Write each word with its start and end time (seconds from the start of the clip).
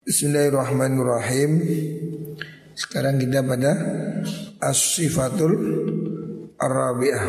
Bismillahirrahmanirrahim. 0.00 1.60
Sekarang 2.72 3.20
kita 3.20 3.44
pada 3.44 3.76
as-sifatul 4.56 5.52
arabiah. 6.56 7.28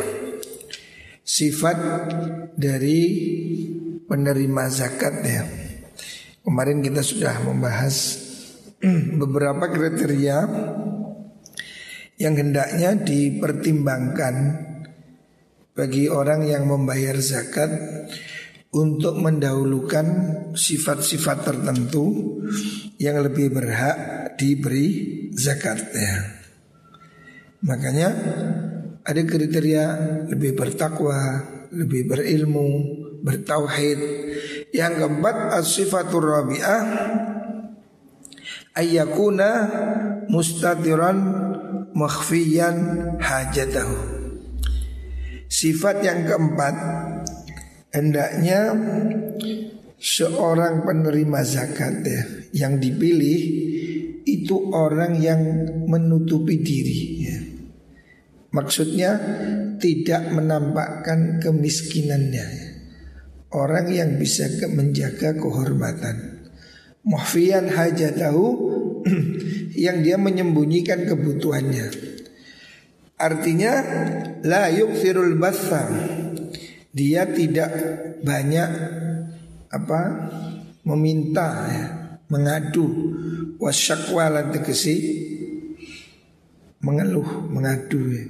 Sifat 1.20 1.76
dari 2.56 3.00
penerima 4.08 4.72
zakat 4.72 5.20
ya. 5.20 5.44
Kemarin 6.40 6.80
kita 6.80 7.04
sudah 7.04 7.44
membahas 7.44 8.16
beberapa 9.20 9.68
kriteria 9.68 10.38
yang 12.24 12.40
hendaknya 12.40 12.96
dipertimbangkan 12.96 14.34
bagi 15.76 16.08
orang 16.08 16.48
yang 16.48 16.64
membayar 16.64 17.20
zakat 17.20 17.68
untuk 18.72 19.20
mendahulukan 19.20 20.06
sifat-sifat 20.56 21.44
tertentu 21.44 22.40
yang 22.96 23.20
lebih 23.20 23.52
berhak 23.52 23.96
diberi 24.40 25.28
zakatnya. 25.36 26.40
Makanya 27.62 28.08
ada 29.04 29.22
kriteria 29.28 29.84
lebih 30.32 30.56
bertakwa, 30.56 31.44
lebih 31.68 32.08
berilmu, 32.08 32.68
bertauhid. 33.20 34.00
Yang 34.72 34.92
keempat 35.04 35.36
as-sifatur 35.60 36.24
rabi'ah 36.32 36.82
ayyakuna 38.72 39.50
mustatiran 40.32 41.18
makhfiyan 41.92 42.76
hajatahu. 43.20 43.96
Sifat 45.52 46.00
yang 46.00 46.24
keempat 46.24 46.74
hendaknya 47.92 48.72
seorang 50.00 50.82
penerima 50.82 51.40
zakat 51.46 51.94
ya, 52.02 52.22
yang 52.56 52.82
dipilih 52.82 53.40
itu 54.26 54.56
orang 54.72 55.20
yang 55.22 55.40
menutupi 55.86 56.58
diri 56.58 57.00
ya. 57.22 57.38
Maksudnya 58.52 59.10
tidak 59.80 60.28
menampakkan 60.28 61.40
kemiskinannya 61.40 62.46
ya. 62.48 62.72
Orang 63.52 63.92
yang 63.92 64.16
bisa 64.16 64.48
menjaga 64.72 65.36
kehormatan 65.36 66.48
Muhfiyan 67.04 67.68
hajatahu 67.68 68.44
Yang 69.84 69.96
dia 70.08 70.16
menyembunyikan 70.16 71.04
kebutuhannya 71.04 71.86
Artinya 73.20 73.72
La 74.40 74.72
yukfirul 74.72 75.36
basam 75.36 76.11
dia 76.92 77.24
tidak 77.24 77.72
banyak 78.20 78.70
apa 79.72 80.00
meminta 80.84 81.48
ya, 81.72 81.84
mengadu 82.28 82.86
wasyakwa 83.56 84.28
lan 84.28 84.46
tegesi 84.52 84.96
mengeluh 86.84 87.48
mengadu 87.48 88.00
ya. 88.12 88.24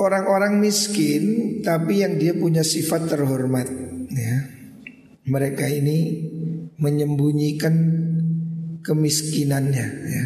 Orang-orang 0.00 0.58
miskin 0.58 1.24
tapi 1.60 2.00
yang 2.02 2.16
dia 2.16 2.32
punya 2.32 2.64
sifat 2.64 3.14
terhormat 3.14 3.68
ya. 4.10 4.36
Mereka 5.28 5.68
ini 5.68 5.98
menyembunyikan 6.80 7.74
kemiskinannya 8.80 9.86
ya. 10.08 10.24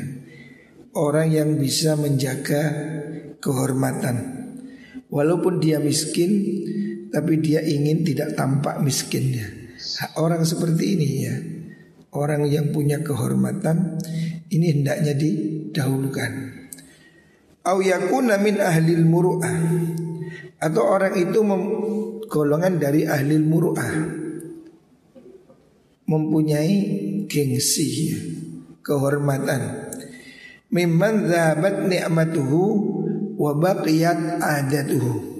Orang 0.94 1.34
yang 1.34 1.58
bisa 1.58 1.98
menjaga 1.98 2.70
kehormatan 3.42 4.33
Walaupun 5.14 5.62
dia 5.62 5.78
miskin 5.78 6.30
Tapi 7.14 7.38
dia 7.38 7.62
ingin 7.62 8.02
tidak 8.02 8.34
tampak 8.34 8.82
miskinnya. 8.82 9.46
Orang 10.18 10.42
seperti 10.42 10.98
ini 10.98 11.08
ya 11.22 11.34
Orang 12.18 12.50
yang 12.50 12.74
punya 12.74 12.98
kehormatan 13.06 14.02
Ini 14.50 14.66
hendaknya 14.74 15.14
didahulukan. 15.14 16.32
Au 17.62 17.78
yakuna 17.78 18.42
min 18.42 18.58
ahlil 18.58 19.06
muru'ah 19.06 19.58
Atau 20.58 20.82
orang 20.82 21.14
itu 21.14 21.38
golongan 22.26 22.82
dari 22.82 23.06
ahlil 23.06 23.46
muru'ah 23.46 23.94
Mempunyai 26.04 26.76
gengsi 27.30 28.12
Kehormatan. 28.84 29.88
Mimman 30.68 31.24
zahabat 31.24 31.88
ni'matuhu 31.88 32.62
wabaqiyat 33.38 34.40
adatuhu. 34.40 35.34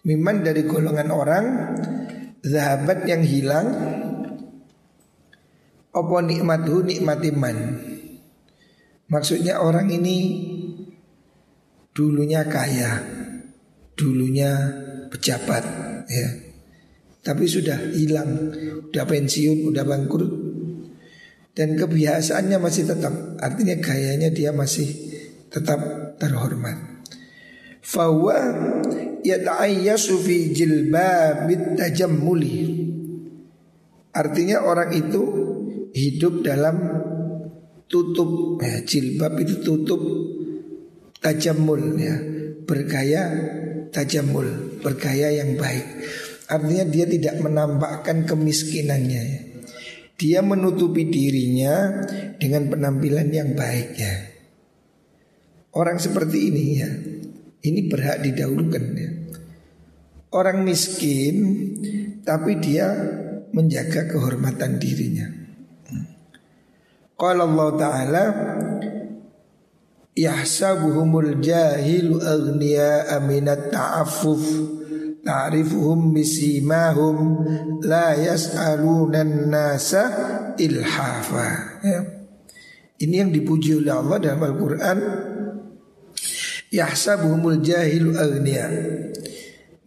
Miman 0.00 0.40
dari 0.40 0.64
golongan 0.64 1.12
orang 1.12 1.44
Zahabat 2.40 3.04
yang 3.04 3.20
hilang 3.20 3.68
Apa 5.92 6.16
nikmatuhu 6.24 6.88
nikmati 6.88 7.30
man? 7.36 7.56
Maksudnya 9.12 9.60
orang 9.60 9.92
ini 9.92 10.16
Dulunya 11.92 12.48
kaya 12.48 13.04
Dulunya 13.92 14.56
pejabat 15.12 15.64
ya. 16.08 16.28
Tapi 17.20 17.44
sudah 17.44 17.76
hilang 17.92 18.56
Udah 18.88 19.04
pensiun, 19.04 19.68
udah 19.68 19.84
bangkrut. 19.84 20.32
Dan 21.52 21.76
kebiasaannya 21.76 22.56
masih 22.56 22.88
tetap 22.88 23.12
Artinya 23.36 23.76
gayanya 23.76 24.32
dia 24.32 24.48
masih 24.56 24.88
tetap 25.52 25.76
terhormat 26.16 26.89
Fawa 27.80 28.38
yata'ayyasu 29.24 30.20
fi 30.20 30.52
jilbabit 30.52 31.80
tajammuli. 31.80 32.56
Artinya 34.12 34.66
orang 34.66 34.90
itu 34.92 35.22
hidup 35.96 36.44
dalam 36.44 36.76
tutup 37.88 38.60
ya, 38.60 38.84
jilbab 38.84 39.40
itu 39.40 39.64
tutup 39.64 40.02
tajamul 41.24 41.96
ya. 41.96 42.16
Bergaya 42.68 43.22
tajamul 43.90 44.78
bergaya 44.84 45.34
yang 45.42 45.56
baik. 45.56 45.86
Artinya 46.50 46.84
dia 46.86 47.06
tidak 47.06 47.34
menampakkan 47.40 48.26
kemiskinannya 48.26 49.22
ya. 49.22 49.40
dia 50.20 50.44
menutupi 50.44 51.08
dirinya 51.08 52.04
dengan 52.36 52.68
penampilan 52.68 53.30
yang 53.32 53.56
baik 53.56 53.88
ya. 53.96 54.14
Orang 55.70 56.02
seperti 56.02 56.50
ini 56.50 56.64
ya 56.76 56.90
ini 57.60 57.80
berhak 57.88 58.24
didahulukan 58.24 58.84
ya. 58.96 59.10
Orang 60.30 60.62
miskin 60.62 61.36
tapi 62.22 62.62
dia 62.62 62.86
menjaga 63.50 64.06
kehormatan 64.06 64.78
dirinya. 64.78 65.26
Qala 67.18 67.44
Allah 67.44 67.70
Ta'ala 67.76 68.24
Yahsabuhumul 70.16 71.38
jahilu 71.42 72.22
aghniya 72.22 73.12
aminat 73.20 73.68
ta'affuf 73.68 74.40
Ta'rifuhum 75.20 76.16
bisimahum 76.16 77.44
La 77.84 78.16
yas'alunan 78.16 79.52
nasa 79.52 80.02
ilhafa 80.56 81.48
ya. 81.84 82.00
Ini 83.00 83.24
yang 83.24 83.30
dipuji 83.32 83.80
oleh 83.80 83.96
Allah 83.96 84.16
dalam 84.20 84.44
Al-Quran 84.44 84.98
Yahsabuhumul 86.70 87.66
jahilu 87.66 88.14
agniya 88.14 88.70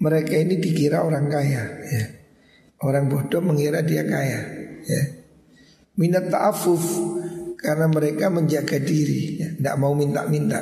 Mereka 0.03 0.35
ini 0.35 0.59
dikira 0.59 1.07
orang 1.07 1.31
kaya 1.31 1.63
ya. 1.87 2.05
Orang 2.83 3.07
bodoh 3.07 3.39
mengira 3.39 3.79
dia 3.79 4.03
kaya 4.03 4.39
ya. 4.83 5.03
Minat 5.95 6.27
ta'afuf 6.27 6.83
Karena 7.55 7.87
mereka 7.87 8.27
menjaga 8.27 8.83
diri 8.83 9.39
ya. 9.39 9.49
Tidak 9.55 9.75
mau 9.79 9.95
minta-minta 9.95 10.59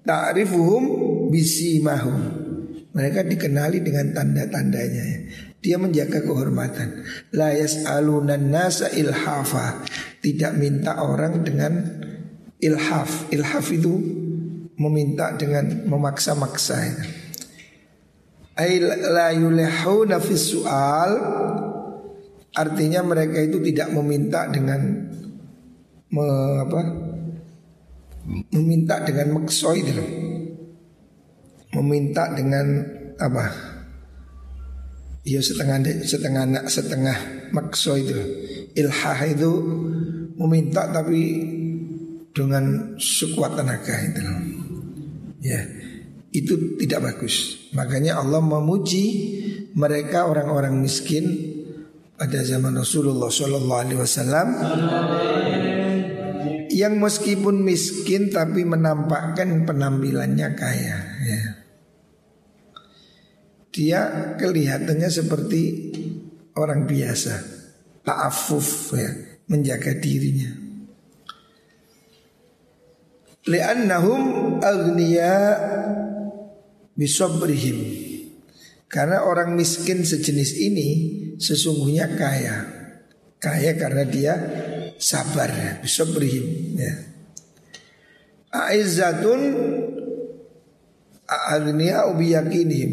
Ta'rifuhum 0.00 0.84
bisimahum 1.28 2.18
Mereka 2.96 3.28
dikenali 3.28 3.84
dengan 3.84 4.16
tanda-tandanya 4.16 5.04
ya. 5.04 5.18
Dia 5.60 5.76
menjaga 5.76 6.24
kehormatan 6.24 7.04
La 7.36 7.52
yas'alunan 7.52 8.48
nasa 8.48 8.88
ilhafa 8.96 9.84
Tidak 10.24 10.56
minta 10.56 11.04
orang 11.04 11.44
dengan 11.44 11.84
ilhaf 12.64 13.28
Ilhaf 13.28 13.68
itu 13.76 14.15
meminta 14.76 15.32
dengan 15.36 15.88
memaksa-maksa 15.88 16.76
soal 20.40 21.10
artinya 22.56 23.04
mereka 23.04 23.44
itu 23.44 23.60
tidak 23.60 23.92
meminta 23.92 24.48
dengan 24.48 24.80
me, 26.08 26.26
apa? 26.64 26.80
meminta 28.56 29.04
dengan 29.04 29.38
makso 29.38 29.76
itu. 29.76 30.00
Meminta 31.76 32.32
dengan 32.32 32.80
apa? 33.20 33.52
Ya 35.28 35.44
setengah 35.44 35.84
setengah 36.08 36.42
anak 36.48 36.64
setengah 36.72 37.18
makso 37.52 37.92
itu. 38.00 38.16
Ilhah 38.72 39.20
itu 39.28 39.52
meminta 40.40 40.88
tapi 40.88 41.44
dengan 42.32 42.96
sekuat 42.96 43.52
tenaga 43.52 43.94
itu 44.00 44.24
Ya, 45.40 45.60
itu 46.32 46.76
tidak 46.80 47.12
bagus. 47.12 47.68
Makanya 47.76 48.20
Allah 48.20 48.40
memuji 48.40 49.04
mereka 49.76 50.28
orang-orang 50.28 50.80
miskin 50.80 51.24
pada 52.16 52.40
zaman 52.40 52.76
Rasulullah 52.76 53.28
Shallallahu 53.28 53.82
Alaihi 53.84 54.00
Wasallam 54.00 54.48
yang 56.72 56.96
meskipun 57.00 57.60
miskin 57.60 58.32
tapi 58.32 58.64
menampakkan 58.64 59.64
penampilannya 59.64 60.48
kaya. 60.56 60.98
Ya. 61.24 61.42
Dia 63.72 64.00
kelihatannya 64.40 65.08
seperti 65.12 65.62
orang 66.56 66.88
biasa, 66.88 67.34
ta'afuf 68.00 68.96
ya, 68.96 69.12
menjaga 69.52 69.92
dirinya. 70.00 70.65
Li'annahum 73.46 74.22
agniya 74.58 75.34
bisabrihim 76.98 77.78
karena 78.90 79.22
orang 79.22 79.54
miskin 79.54 80.02
sejenis 80.02 80.50
ini 80.58 80.88
sesungguhnya 81.38 82.18
kaya. 82.18 82.56
Kaya 83.36 83.76
karena 83.78 84.02
dia 84.08 84.34
sabar, 84.98 85.78
bisa 85.78 86.08
berhim. 86.08 86.74
Ya. 86.74 86.94
Aizzatun 88.50 89.40
agniya 91.26 92.06
biyakinihim 92.14 92.92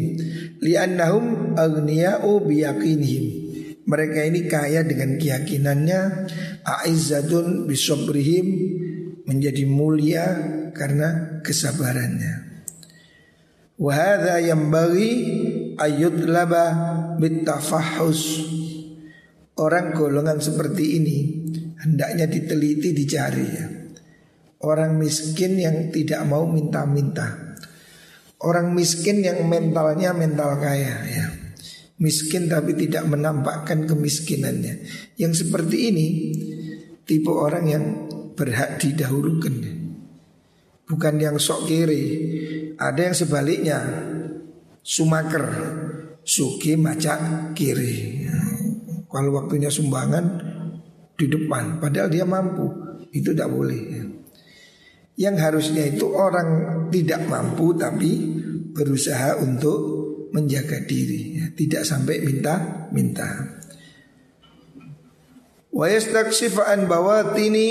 li'annahum 0.58 1.54
agniya 1.54 2.18
biyakinihim 2.22 3.24
mereka 3.86 4.20
ini 4.26 4.40
kaya 4.50 4.82
dengan 4.82 5.16
keyakinannya 5.20 6.00
aizzatun 6.66 7.70
bisabrihim 7.70 8.46
menjadi 9.24 9.64
mulia 9.64 10.24
karena 10.76 11.40
kesabarannya 11.40 12.34
wa 13.80 13.94
yang 14.38 14.70
bagi 14.70 15.12
ayut 15.76 16.28
laba 16.28 16.66
bitafahus 17.18 18.54
Orang 19.54 19.94
golongan 19.94 20.42
seperti 20.42 20.98
ini 20.98 21.18
hendaknya 21.78 22.26
diteliti 22.26 22.90
dicari 22.90 23.46
ya. 23.46 23.66
Orang 24.66 24.98
miskin 24.98 25.62
yang 25.62 25.94
tidak 25.94 26.26
mau 26.26 26.42
minta-minta. 26.42 27.54
Orang 28.42 28.74
miskin 28.74 29.22
yang 29.22 29.46
mentalnya 29.46 30.10
mental 30.10 30.58
kaya 30.58 31.06
ya. 31.06 31.26
Miskin 32.02 32.50
tapi 32.50 32.74
tidak 32.74 33.06
menampakkan 33.06 33.86
kemiskinannya. 33.86 34.90
Yang 35.22 35.46
seperti 35.46 35.94
ini 35.94 36.06
tipe 37.06 37.30
orang 37.30 37.64
yang 37.70 37.84
berhak 38.34 38.82
didahulukan. 38.82 39.54
Bukan 40.84 41.14
yang 41.16 41.40
sok 41.40 41.70
kiri. 41.70 42.04
Ada 42.76 43.10
yang 43.10 43.16
sebaliknya. 43.16 43.78
Sumaker. 44.84 45.46
Suki 46.24 46.76
maca 46.76 47.48
kiri. 47.56 48.26
Kalau 49.08 49.30
waktunya 49.36 49.68
sumbangan 49.68 50.52
Di 51.14 51.30
depan. 51.30 51.78
Padahal 51.80 52.10
dia 52.10 52.26
mampu. 52.26 52.66
Itu 53.14 53.32
tidak 53.32 53.48
boleh. 53.54 53.82
Yang 55.14 55.36
harusnya 55.38 55.86
itu 55.86 56.10
orang 56.10 56.48
Tidak 56.90 57.30
mampu 57.30 57.70
tapi 57.78 58.10
Berusaha 58.74 59.38
untuk 59.38 59.78
Menjaga 60.34 60.82
diri. 60.82 61.38
Tidak 61.54 61.86
sampai 61.86 62.18
minta-minta. 62.26 63.62
Wa 65.70 65.86
yastaksifa'an 65.90 66.86
bawatini 66.90 67.70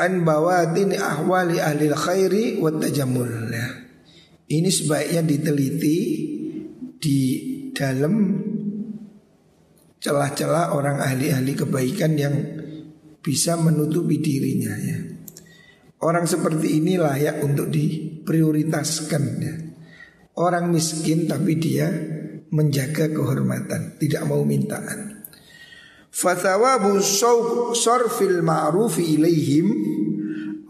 an 0.00 0.24
bawatin 0.24 0.96
ahwali 0.96 1.60
ahli 1.60 1.92
khairi 1.92 2.56
wa 2.56 2.72
tajamul 2.72 3.52
ya. 3.52 3.68
Ini 4.50 4.66
sebaiknya 4.66 5.22
diteliti 5.22 5.98
di 6.96 7.18
dalam 7.70 8.14
celah-celah 10.00 10.72
orang 10.74 10.98
ahli-ahli 10.98 11.52
kebaikan 11.54 12.12
yang 12.16 12.34
bisa 13.20 13.60
menutupi 13.60 14.18
dirinya 14.18 14.74
ya. 14.80 14.98
Orang 16.00 16.24
seperti 16.24 16.80
ini 16.80 16.96
layak 16.96 17.44
untuk 17.44 17.68
diprioritaskan 17.68 19.24
ya. 19.38 19.54
Orang 20.40 20.72
miskin 20.72 21.28
tapi 21.28 21.60
dia 21.60 21.92
menjaga 22.50 23.12
kehormatan, 23.12 24.00
tidak 24.00 24.24
mau 24.24 24.40
mintaan. 24.42 25.19
Fathawabu 26.10 26.98
sorfil 27.70 28.42
ma'rufi 28.42 29.14
ilaihim 29.14 29.68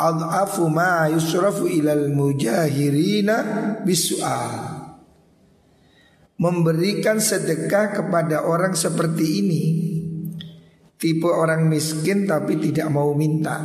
Adhafu 0.00 0.72
ma 0.72 1.12
yusrafu 1.12 1.68
ilal 1.68 2.08
mujahirina 2.08 3.36
bisu'al. 3.84 4.80
Memberikan 6.40 7.20
sedekah 7.20 7.92
kepada 7.92 8.48
orang 8.48 8.72
seperti 8.72 9.44
ini. 9.44 9.64
Tipe 10.96 11.28
orang 11.28 11.68
miskin 11.68 12.24
tapi 12.24 12.56
tidak 12.56 12.88
mau 12.88 13.12
minta. 13.12 13.60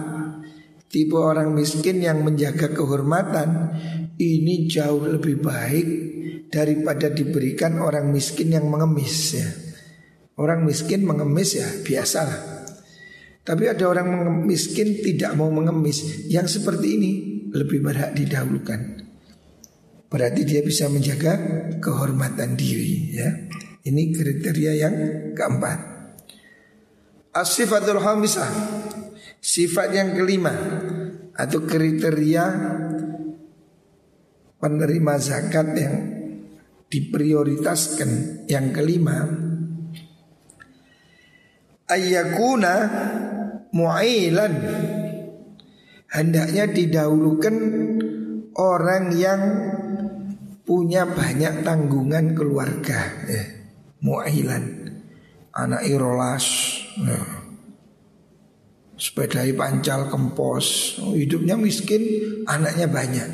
Tipe 0.92 1.16
orang 1.16 1.56
miskin 1.56 2.04
yang 2.04 2.24
menjaga 2.24 2.72
kehormatan 2.72 3.74
Ini 4.16 4.70
jauh 4.70 5.04
lebih 5.04 5.44
baik 5.44 5.88
Daripada 6.48 7.12
diberikan 7.12 7.84
orang 7.84 8.14
miskin 8.16 8.54
yang 8.56 8.70
mengemis 8.70 9.18
ya 9.36 9.65
Orang 10.36 10.68
miskin 10.68 11.08
mengemis 11.08 11.56
ya 11.56 11.68
biasalah. 11.84 12.56
Tapi 13.46 13.70
ada 13.70 13.86
orang 13.86 14.10
miskin 14.42 15.06
tidak 15.06 15.38
mau 15.38 15.54
mengemis 15.54 16.26
Yang 16.26 16.60
seperti 16.60 16.88
ini 16.98 17.12
lebih 17.54 17.86
berhak 17.86 18.18
didahulukan 18.18 19.06
Berarti 20.10 20.42
dia 20.42 20.66
bisa 20.66 20.90
menjaga 20.90 21.38
kehormatan 21.78 22.58
diri 22.58 23.14
ya. 23.14 23.30
Ini 23.86 24.04
kriteria 24.18 24.74
yang 24.82 24.96
keempat 25.38 25.80
As-sifatul 27.38 28.02
hamisah 28.02 28.50
Sifat 29.38 29.94
yang 29.94 30.18
kelima 30.18 30.52
Atau 31.38 31.70
kriteria 31.70 32.46
Penerima 34.58 35.14
zakat 35.22 35.68
yang 35.78 35.96
diprioritaskan 36.90 38.10
Yang 38.50 38.66
kelima 38.74 39.45
ayyakuna 41.90 42.74
mu'ilan. 43.74 44.54
Hendaknya 46.10 46.66
didahulukan 46.72 47.56
orang 48.56 49.12
yang 49.20 49.42
punya 50.64 51.06
banyak 51.06 51.62
tanggungan 51.62 52.34
keluarga. 52.34 53.00
Ya. 53.28 53.44
mu'ilan. 54.02 54.96
Anak 55.56 55.88
irolas. 55.88 56.46
Ya. 57.00 57.20
sepedai 58.96 59.52
pancal 59.54 60.08
kempos. 60.08 60.98
Hidupnya 61.04 61.60
miskin 61.60 62.04
anaknya 62.48 62.88
banyak. 62.88 63.30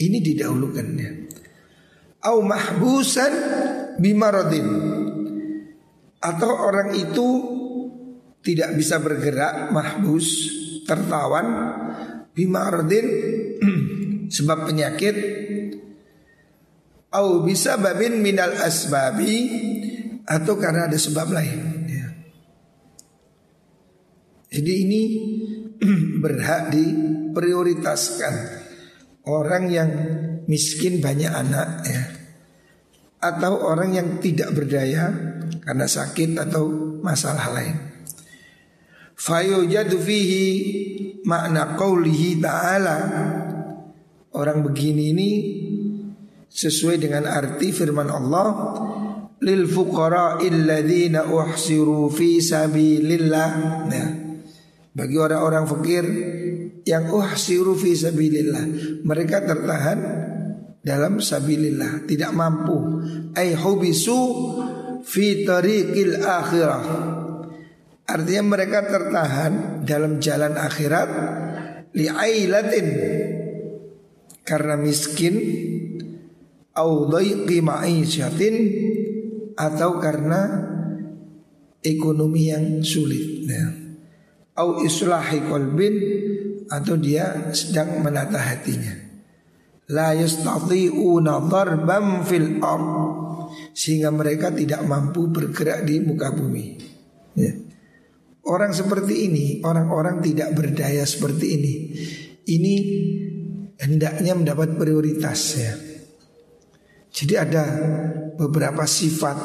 Ini 0.00 0.18
didahulukan 0.24 0.88
ya. 0.96 1.12
Au 2.22 2.40
mahbusan 2.40 3.32
bimarodin 3.98 4.68
atau 6.22 6.50
orang 6.54 6.94
itu 6.94 7.28
tidak 8.42 8.74
bisa 8.74 8.98
bergerak 8.98 9.70
mahbus 9.70 10.50
tertawan 10.82 11.46
bimardin 12.34 13.06
sebab 14.34 14.68
penyakit. 14.68 15.16
Au 17.12 17.44
bisa 17.44 17.76
babin 17.76 18.24
minal 18.24 18.56
asbabi 18.56 19.52
atau 20.24 20.56
karena 20.56 20.88
ada 20.88 20.96
sebab 20.96 21.28
lain 21.28 21.60
ya. 21.84 22.06
jadi 24.48 24.72
ini 24.80 25.02
berhak 26.24 26.72
diprioritaskan. 26.74 28.64
Orang 29.22 29.70
yang 29.70 29.90
miskin 30.50 30.98
banyak 30.98 31.30
anak 31.30 31.68
ya. 31.86 32.02
Atau 33.22 33.60
orang 33.60 33.94
yang 33.94 34.08
tidak 34.18 34.50
berdaya 34.50 35.14
karena 35.62 35.86
sakit 35.86 36.42
atau 36.42 36.96
masalah 37.06 37.54
lain 37.54 37.91
fayujadu 39.22 40.02
fihi 40.02 40.46
makna 41.22 41.78
qawlihi 41.78 42.42
ta'ala. 42.42 42.96
Orang 44.32 44.64
begini 44.66 45.12
ini 45.12 45.30
sesuai 46.48 46.96
dengan 46.98 47.28
arti 47.28 47.70
firman 47.70 48.08
Allah 48.10 48.48
lil 49.44 49.68
fuqara 49.68 50.42
illadzina 50.42 51.28
uhsiru 51.30 52.10
fi 52.10 52.42
sabilillah. 52.42 53.50
Nah, 53.86 54.08
bagi 54.90 55.16
orang-orang 55.20 55.64
fakir 55.68 56.04
yang 56.82 57.12
uhsiru 57.12 57.78
fi 57.78 57.94
sabilillah 57.94 58.64
mereka 59.06 59.44
tertahan 59.44 60.00
dalam 60.82 61.22
sabilillah 61.22 62.08
tidak 62.08 62.32
mampu. 62.34 63.04
Ai 63.36 63.52
hubisu 63.52 64.20
fi 65.04 65.44
tariqil 65.44 66.24
akhirah 66.24 66.82
Artinya 68.12 68.44
mereka 68.44 68.84
tertahan 68.84 69.84
dalam 69.88 70.20
jalan 70.20 70.52
akhirat 70.52 71.10
li'ailatin 71.96 72.86
karena 74.44 74.76
miskin 74.76 75.34
au 76.76 77.08
ma'isyatin 77.08 78.56
atau 79.56 79.96
karena 79.96 80.40
ekonomi 81.80 82.52
yang 82.52 82.84
sulit. 82.84 83.48
Ya. 83.48 83.66
Au 84.60 84.84
islahi 84.84 85.48
kolbin 85.48 85.94
atau 86.68 87.00
dia 87.00 87.52
sedang 87.56 88.04
menata 88.04 88.36
hatinya. 88.36 88.92
La 89.88 90.12
yastati'una 90.12 91.48
darbam 91.48 92.28
fil 92.28 92.60
sehingga 93.72 94.12
mereka 94.12 94.52
tidak 94.52 94.84
mampu 94.84 95.32
bergerak 95.32 95.84
di 95.88 96.00
muka 96.00 96.28
bumi. 96.32 96.76
Ya. 97.36 97.71
Orang 98.42 98.74
seperti 98.74 99.30
ini, 99.30 99.46
orang-orang 99.62 100.18
tidak 100.18 100.50
berdaya 100.58 101.06
seperti 101.06 101.46
ini, 101.54 101.74
ini 102.50 102.74
hendaknya 103.78 104.34
mendapat 104.34 104.74
prioritas 104.74 105.40
ya. 105.54 105.72
Jadi 107.12 107.34
ada 107.38 107.64
beberapa 108.34 108.82
sifat 108.82 109.38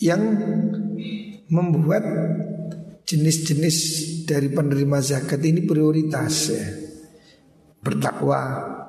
yang 0.00 0.22
membuat 1.52 2.04
jenis-jenis 3.04 3.76
dari 4.24 4.48
penerima 4.48 5.02
zakat 5.02 5.42
ini 5.44 5.66
prioritas 5.66 6.34
ya. 6.54 6.68
Bertakwa, 7.84 8.40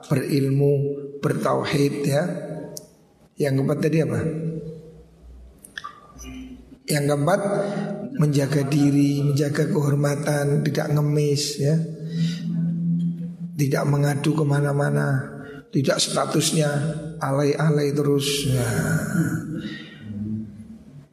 berilmu, 0.07 0.73
bertauhid 1.19 1.95
ya. 2.07 2.23
Yang 3.35 3.53
keempat 3.59 3.77
tadi 3.81 3.97
apa? 4.03 4.19
Yang 6.85 7.05
keempat 7.07 7.41
menjaga 8.21 8.61
diri, 8.69 9.25
menjaga 9.25 9.65
kehormatan, 9.65 10.61
tidak 10.61 10.93
ngemis 10.93 11.57
ya. 11.57 11.75
Tidak 13.57 13.83
mengadu 13.89 14.37
ke 14.37 14.45
mana-mana, 14.45 15.21
tidak 15.73 15.97
statusnya 15.97 16.69
alay-alay 17.17 17.89
terus. 17.93 18.45
Ya 18.45 18.69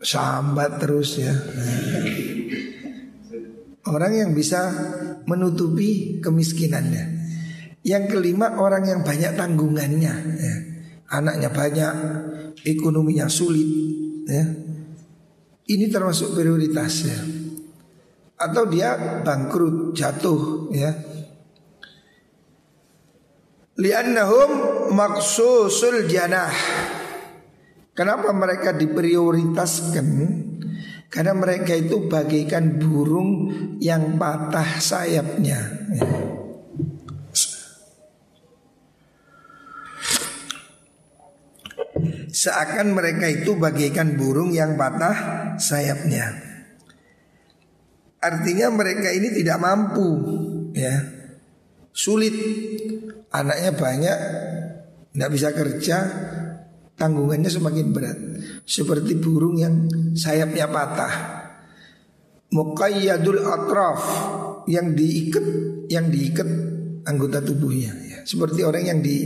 sambat 0.02 0.78
terus 0.78 1.18
ya. 1.18 1.34
Orang 3.88 4.12
yang 4.14 4.30
bisa 4.36 4.68
menutupi 5.24 6.20
kemiskinannya. 6.20 7.18
Yang 7.82 8.04
kelima 8.12 8.60
orang 8.60 8.84
yang 8.84 9.00
banyak 9.00 9.32
tanggungannya, 9.38 10.14
ya. 10.36 10.54
anaknya 11.08 11.48
banyak, 11.48 11.94
ekonominya 12.68 13.32
sulit, 13.32 13.70
ya. 14.28 14.44
Ini 15.68 15.92
termasuk 15.92 16.32
prioritas 16.32 16.94
ya. 17.04 17.20
Atau 18.38 18.70
dia 18.72 19.20
bangkrut, 19.20 19.92
jatuh, 19.92 20.72
ya. 20.72 20.94
Liannahum 23.78 24.50
maksusul 24.90 26.10
janah 26.10 26.50
Kenapa 27.98 28.30
mereka 28.30 28.70
diprioritaskan? 28.78 30.06
Karena 31.10 31.34
mereka 31.34 31.74
itu 31.74 32.06
bagaikan 32.06 32.78
burung 32.78 33.50
yang 33.82 34.14
patah 34.14 34.78
sayapnya. 34.78 35.58
Seakan 42.28 42.92
mereka 42.92 43.26
itu 43.28 43.56
bagaikan 43.56 44.20
burung 44.20 44.52
yang 44.52 44.76
patah 44.76 45.56
sayapnya. 45.56 46.36
Artinya 48.18 48.68
mereka 48.74 49.14
ini 49.14 49.32
tidak 49.32 49.58
mampu, 49.62 50.08
ya, 50.74 51.00
sulit. 51.94 52.34
Anaknya 53.28 53.72
banyak, 53.76 54.18
tidak 55.12 55.30
bisa 55.36 55.48
kerja, 55.52 55.96
tanggungannya 56.98 57.48
semakin 57.48 57.86
berat 57.94 58.18
seperti 58.66 59.16
burung 59.16 59.56
yang 59.56 59.86
sayapnya 60.18 60.66
patah 60.66 61.14
muqayyadul 62.50 63.40
atraf 63.46 64.02
yang 64.66 64.92
diikat 64.92 65.46
yang 65.88 66.10
diikat 66.10 66.48
anggota 67.06 67.40
tubuhnya 67.40 67.94
ya. 67.94 68.18
seperti 68.26 68.66
orang 68.66 68.84
yang 68.84 68.98
di 69.00 69.16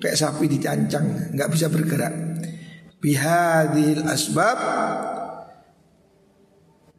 kayak 0.00 0.16
sapi 0.16 0.48
dicancang 0.48 1.36
nggak 1.36 1.50
bisa 1.52 1.68
bergerak 1.68 2.29
bihadil 3.00 4.04
asbab. 4.06 4.58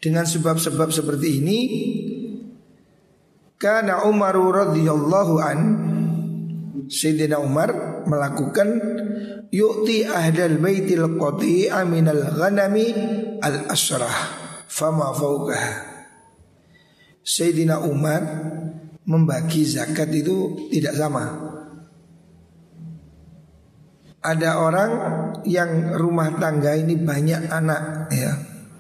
Dengan 0.02 0.26
sebab-sebab 0.26 0.90
seperti 0.90 1.46
ini 1.46 1.60
karena 3.62 4.02
Umar 4.10 4.34
radhiyallahu 4.34 5.34
an 5.38 5.60
Sayyidina 6.90 7.38
Umar 7.38 8.02
melakukan 8.10 8.82
yu'ti 9.54 10.10
ahdal 10.10 10.58
baitil 10.58 11.22
qati'a 11.22 11.86
minal 11.86 12.34
ghanami 12.34 12.90
al 13.46 13.70
asrah 13.70 14.34
fama 14.66 15.14
fawqaha. 15.14 15.74
Sayyidina 17.22 17.86
Umar 17.86 18.26
membagi 19.06 19.70
zakat 19.70 20.10
itu 20.10 20.66
tidak 20.74 20.98
sama 20.98 21.51
ada 24.22 24.62
orang 24.62 24.92
yang 25.50 25.98
rumah 25.98 26.38
tangga 26.38 26.78
ini 26.78 26.94
banyak 26.98 27.50
anak 27.50 28.14
ya 28.14 28.32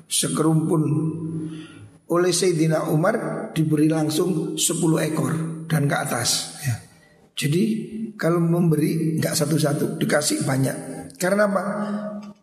sekerumpun 0.05 0.83
oleh 2.11 2.31
Sayyidina 2.35 2.91
Umar 2.91 3.47
diberi 3.55 3.87
langsung 3.87 4.59
10 4.59 5.07
ekor 5.07 5.33
dan 5.71 5.87
ke 5.87 5.95
atas 5.95 6.59
ya. 6.61 6.75
Jadi 7.31 7.63
kalau 8.19 8.43
memberi 8.43 9.17
nggak 9.17 9.33
satu-satu 9.33 9.97
dikasih 9.97 10.43
banyak. 10.43 10.77
Karena 11.15 11.47
apa? 11.47 11.63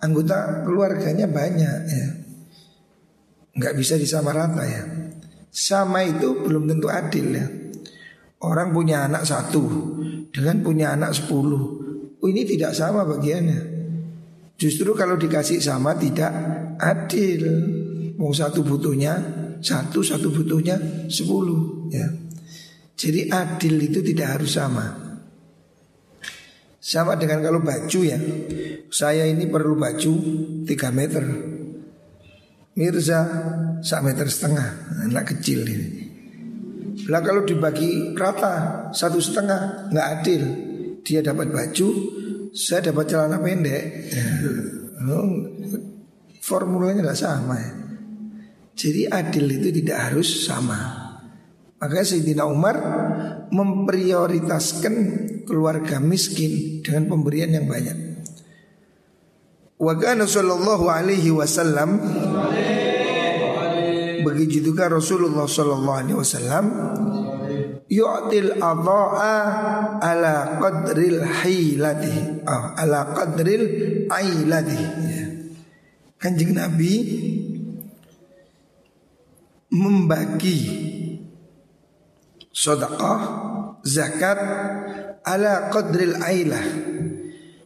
Anggota 0.00 0.64
keluarganya 0.64 1.28
banyak 1.28 1.76
ya. 1.86 2.08
Nggak 3.54 3.74
bisa 3.76 3.94
disamarata 4.00 4.64
ya. 4.64 4.82
Sama 5.52 6.02
itu 6.02 6.42
belum 6.42 6.66
tentu 6.66 6.88
adil 6.88 7.26
ya. 7.30 7.46
Orang 8.42 8.72
punya 8.72 9.04
anak 9.04 9.26
satu 9.28 9.62
dengan 10.32 10.64
punya 10.64 10.94
anak 10.96 11.12
sepuluh. 11.14 11.87
Ini 12.18 12.42
tidak 12.42 12.74
sama 12.74 13.06
bagiannya. 13.06 13.60
Justru 14.58 14.90
kalau 14.98 15.14
dikasih 15.14 15.62
sama 15.62 15.94
tidak 15.94 16.34
adil. 16.82 17.46
Mau 18.18 18.34
satu 18.34 18.66
butuhnya 18.66 19.14
satu, 19.62 20.02
satu 20.02 20.34
butuhnya 20.34 21.06
sepuluh 21.06 21.86
ya. 21.94 22.10
Jadi 22.98 23.30
adil 23.30 23.78
itu 23.78 24.02
tidak 24.02 24.38
harus 24.38 24.58
sama. 24.58 25.08
Sama 26.88 27.20
dengan 27.20 27.44
kalau 27.44 27.60
baju 27.60 28.00
ya 28.00 28.16
Saya 28.88 29.28
ini 29.28 29.44
perlu 29.44 29.76
baju 29.76 30.12
3 30.64 30.72
meter 30.88 31.20
Mirza 32.80 33.20
1 33.84 33.84
meter 34.08 34.26
setengah 34.32 34.96
Anak 35.04 35.36
kecil 35.36 35.68
ini 35.68 35.88
Lah 37.12 37.20
kalau 37.20 37.44
dibagi 37.44 38.16
rata 38.16 38.88
Satu 38.96 39.20
setengah 39.20 39.92
nggak 39.92 40.08
adil 40.16 40.42
Dia 41.02 41.20
dapat 41.20 41.50
baju 41.50 41.88
Saya 42.54 42.90
dapat 42.90 43.04
celana 43.10 43.38
pendek 43.38 43.82
ya. 44.10 44.26
Oh, 45.08 45.30
formulanya 46.42 47.06
nggak 47.06 47.18
sama 47.18 47.54
ya 47.58 47.72
Jadi 48.78 49.06
adil 49.06 49.46
itu 49.46 49.68
tidak 49.82 50.10
harus 50.10 50.46
sama 50.46 51.08
maka 51.78 52.02
Sayyidina 52.02 52.42
Umar 52.42 52.76
memprioritaskan 53.54 54.94
keluarga 55.46 56.02
miskin 56.02 56.82
dengan 56.82 57.06
pemberian 57.06 57.54
yang 57.54 57.70
banyak. 57.70 57.96
Wa 59.78 59.94
kana 59.94 60.26
sallallahu 60.26 60.90
alaihi 60.90 61.30
wasallam 61.30 62.02
begitu 64.26 64.74
juga 64.74 64.90
Rasulullah 64.90 65.46
sallallahu 65.46 65.98
alaihi 66.02 66.18
wasallam 66.18 66.64
yu'til 67.88 68.60
adha'a 68.60 69.36
ala 70.00 70.60
qadril 70.60 71.24
hilati 71.24 72.44
oh, 72.44 72.64
ala 72.76 73.12
qadril 73.16 73.64
ailati 74.12 74.82
ya. 75.08 75.26
Kanjeng 76.18 76.52
Nabi 76.52 76.94
membagi 79.72 80.60
Sodakah 82.58 83.20
zakat 83.86 84.38
ala 85.22 85.70
qadril 85.70 86.18
ailah 86.18 86.66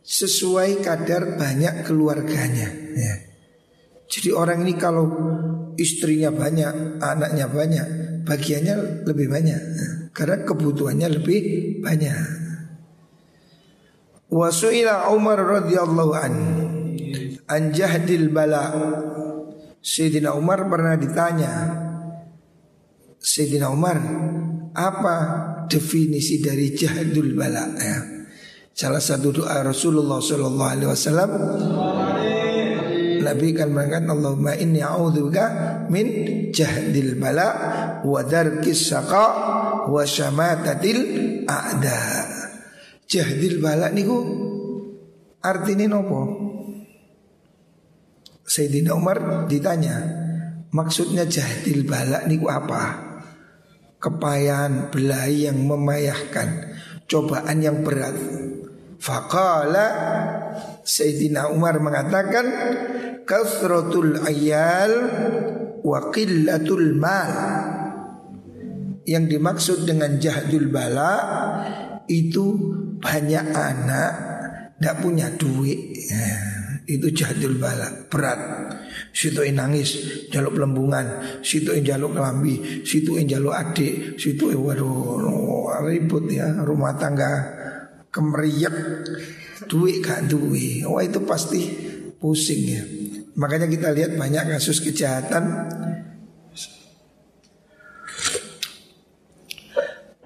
sesuai 0.04 0.84
kadar 0.84 1.40
banyak 1.40 1.88
keluarganya 1.88 2.68
ya. 2.92 3.14
Jadi 4.12 4.28
orang 4.36 4.68
ini 4.68 4.76
kalau 4.76 5.08
istrinya 5.80 6.28
banyak, 6.28 7.00
anaknya 7.00 7.48
banyak, 7.48 7.88
bagiannya 8.22 9.06
lebih 9.06 9.26
banyak 9.30 9.60
ya. 9.60 9.88
karena 10.14 10.42
kebutuhannya 10.46 11.08
lebih 11.20 11.40
banyak. 11.82 12.16
Wasuila 14.32 15.12
Umar 15.12 15.38
radhiyallahu 15.44 16.12
an 16.16 16.34
an 17.46 17.62
jahdil 17.70 18.32
bala. 18.32 18.72
Sayyidina 19.82 20.38
Umar 20.38 20.70
pernah 20.70 20.94
ditanya 20.94 21.52
Sayyidina 23.18 23.66
Umar 23.66 23.98
apa 24.72 25.16
definisi 25.66 26.42
dari 26.42 26.74
jahadul 26.74 27.38
bala 27.38 27.70
ya. 27.76 27.98
Salah 28.72 29.04
satu 29.04 29.36
doa 29.36 29.60
Rasulullah 29.60 30.16
Shallallahu 30.16 30.70
Alaihi 30.70 30.88
Wasallam 30.88 31.30
Nabi 33.22 33.54
kan 33.54 33.70
mengatakan 33.70 34.10
Allahumma 34.10 34.52
inni 34.58 34.82
a'udzubika 34.82 35.44
min 35.88 36.06
jahdil 36.50 37.16
bala 37.16 37.48
wa 38.02 38.20
darkis 38.26 38.90
saqa 38.90 39.26
wa 39.86 40.02
syamatatil 40.02 41.00
a'da. 41.46 42.00
Jahdil 43.06 43.62
bala 43.62 43.88
niku 43.94 44.18
artinya 45.40 45.96
nopo? 45.96 46.20
Sayyidina 48.42 48.92
Umar 48.92 49.48
ditanya, 49.48 49.96
maksudnya 50.74 51.24
jahdil 51.24 51.88
bala 51.88 52.28
niku 52.28 52.52
apa? 52.52 53.14
Kepayahan 54.02 54.90
belai 54.92 55.46
yang 55.48 55.62
memayahkan, 55.62 56.76
cobaan 57.06 57.62
yang 57.62 57.80
berat. 57.80 58.18
Faqala 59.02 59.86
Sayyidina 60.82 61.50
Umar 61.50 61.78
mengatakan 61.82 62.46
kasratul 63.24 64.22
ayal 64.22 64.92
wa 65.82 65.98
qillatul 66.10 66.96
mal. 66.96 67.32
Yang 69.02 69.24
dimaksud 69.34 69.78
dengan 69.82 70.14
jahdul 70.22 70.70
bala 70.70 71.14
itu 72.06 72.54
banyak 73.02 73.46
anak 73.50 74.12
tidak 74.78 74.96
punya 75.02 75.26
duit. 75.34 75.78
Ya, 76.06 76.38
itu 76.86 77.10
jahdul 77.10 77.58
bala 77.58 78.06
berat. 78.06 78.40
Situ 79.10 79.42
nangis 79.50 79.98
jaluk 80.30 80.54
lembungan, 80.58 81.38
situ 81.42 81.74
jaluk 81.82 82.14
kelambi, 82.14 82.86
situ 82.86 83.18
jaluk 83.26 83.54
adik, 83.54 84.18
situ 84.18 84.54
waduh 84.54 85.70
ribut 85.82 86.30
ya 86.30 86.62
rumah 86.62 86.94
tangga 86.94 87.30
kemeriak 88.12 88.74
duit 89.66 90.02
gak 90.04 90.30
duit. 90.30 90.86
Wah 90.86 91.02
itu 91.02 91.22
pasti 91.26 91.60
pusing 92.18 92.62
ya. 92.66 92.82
Makanya 93.32 93.66
kita 93.68 93.92
lihat 93.96 94.16
banyak 94.16 94.44
kasus 94.56 94.84
kejahatan 94.84 95.44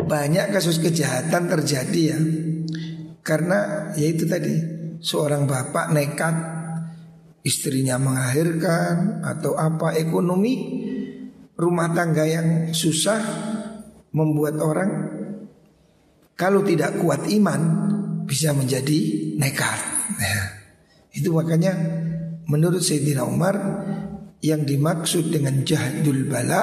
banyak 0.07 0.55
kasus 0.55 0.79
kejahatan 0.79 1.51
terjadi 1.51 2.03
ya 2.15 2.19
karena 3.27 3.91
ya 3.99 4.07
itu 4.07 4.23
tadi 4.23 4.55
seorang 5.03 5.51
bapak 5.51 5.91
nekat 5.91 6.37
istrinya 7.43 7.99
mengakhirkan 7.99 9.23
atau 9.27 9.59
apa 9.59 9.99
ekonomi 9.99 10.55
rumah 11.59 11.91
tangga 11.91 12.23
yang 12.23 12.71
susah 12.71 13.19
membuat 14.15 14.63
orang 14.63 14.91
kalau 16.39 16.63
tidak 16.63 17.01
kuat 17.03 17.27
iman 17.33 17.61
bisa 18.29 18.53
menjadi 18.53 19.33
nekat. 19.41 19.81
Ya. 20.21 20.41
Itu 21.17 21.33
makanya 21.33 21.73
menurut 22.47 22.83
Sayyidina 22.83 23.27
Umar 23.27 23.57
yang 24.43 24.63
dimaksud 24.63 25.31
dengan 25.35 25.67
jahdul 25.67 26.31
bala 26.31 26.63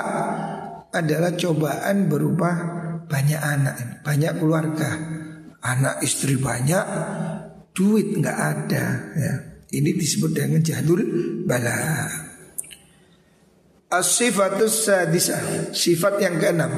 adalah 0.94 1.34
cobaan 1.36 2.08
berupa 2.08 2.52
banyak 3.10 3.42
anak, 3.42 4.06
banyak 4.06 4.34
keluarga, 4.40 4.90
anak 5.60 6.00
istri 6.06 6.40
banyak, 6.40 6.86
duit 7.75 8.16
nggak 8.16 8.40
ada. 8.40 8.86
Ya. 9.18 9.34
Ini 9.74 9.90
disebut 9.98 10.32
dengan 10.38 10.62
jahdul 10.62 11.02
bala. 11.50 12.06
As-sifatus 13.94 14.90
sadisah 14.90 15.70
Sifat 15.70 16.18
yang 16.18 16.42
keenam 16.42 16.74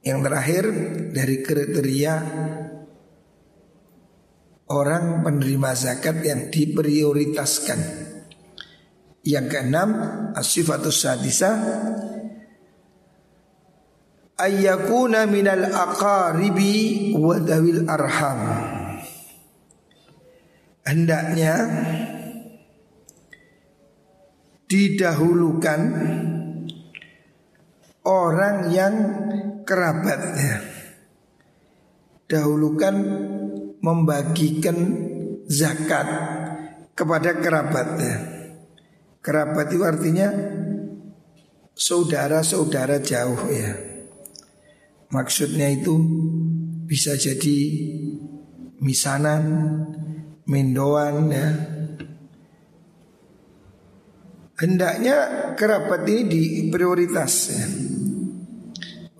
Yang 0.00 0.18
terakhir 0.24 0.64
dari 1.12 1.36
kriteria 1.44 2.14
orang 4.70 5.22
penerima 5.22 5.70
zakat 5.78 6.22
yang 6.26 6.50
diprioritaskan. 6.50 7.80
Yang 9.26 9.46
keenam, 9.50 9.90
as-sifatus 10.38 11.02
sadisa 11.02 11.50
ayyakuna 14.38 15.26
minal 15.26 15.66
aqaribi 15.66 17.10
wa 17.16 17.34
dawil 17.40 17.88
arham. 17.90 18.40
Hendaknya 20.86 21.54
didahulukan 24.70 25.80
orang 28.06 28.70
yang 28.70 28.94
kerabat 29.66 30.20
ya. 30.38 30.75
Dahulukan 32.26 32.94
membagikan 33.80 34.76
zakat 35.46 36.06
kepada 36.96 37.38
kerabat 37.38 37.88
ya. 38.02 38.16
Kerabat 39.22 39.66
itu 39.70 39.82
artinya 39.86 40.28
saudara-saudara 41.76 42.98
jauh 42.98 43.46
ya. 43.52 43.72
Maksudnya 45.12 45.70
itu 45.70 45.94
bisa 46.86 47.14
jadi 47.14 47.58
misanan, 48.82 49.42
mendoan 50.46 51.30
ya. 51.30 51.48
Hendaknya 54.56 55.16
kerabat 55.54 56.08
ini 56.08 56.24
diprioritas 56.32 57.32
ya. 57.52 57.66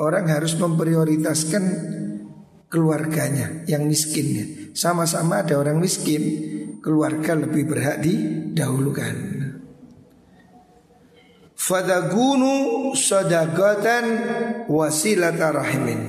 Orang 0.01 0.29
harus 0.29 0.57
memprioritaskan 0.57 1.65
keluarganya 2.67 3.67
yang 3.71 3.87
miskin 3.87 4.27
ya. 4.35 4.47
Sama-sama 4.77 5.43
ada 5.43 5.57
orang 5.57 5.81
miskin, 5.81 6.23
keluarga 6.83 7.35
lebih 7.35 7.67
berhak 7.67 8.03
didahulukan. 8.03 9.17
Fadagunu 11.57 12.93
sadaqatan 12.93 14.05
wasilata 14.69 15.51
rahimin. 15.51 16.01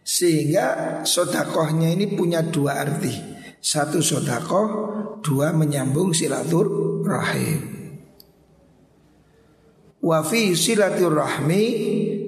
Sehingga 0.00 0.66
sodakohnya 1.06 1.92
ini 1.92 2.10
punya 2.16 2.42
dua 2.42 2.82
arti. 2.82 3.14
Satu 3.60 4.00
sodakoh, 4.00 4.68
dua 5.20 5.52
menyambung 5.52 6.16
silatur 6.16 6.66
rahim. 7.04 7.60
Wafi 10.00 10.56
silatur 10.56 11.12
rahmi 11.12 11.64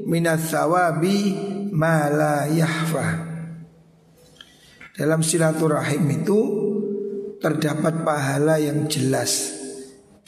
minat 0.04 0.44
sawabi 0.44 1.18
ma 1.72 2.12
la 2.12 2.46
yahfa. 2.46 3.32
Dalam 4.92 5.24
silaturahim 5.24 6.04
itu 6.12 6.40
terdapat 7.40 8.04
pahala 8.04 8.60
yang 8.60 8.84
jelas, 8.86 9.56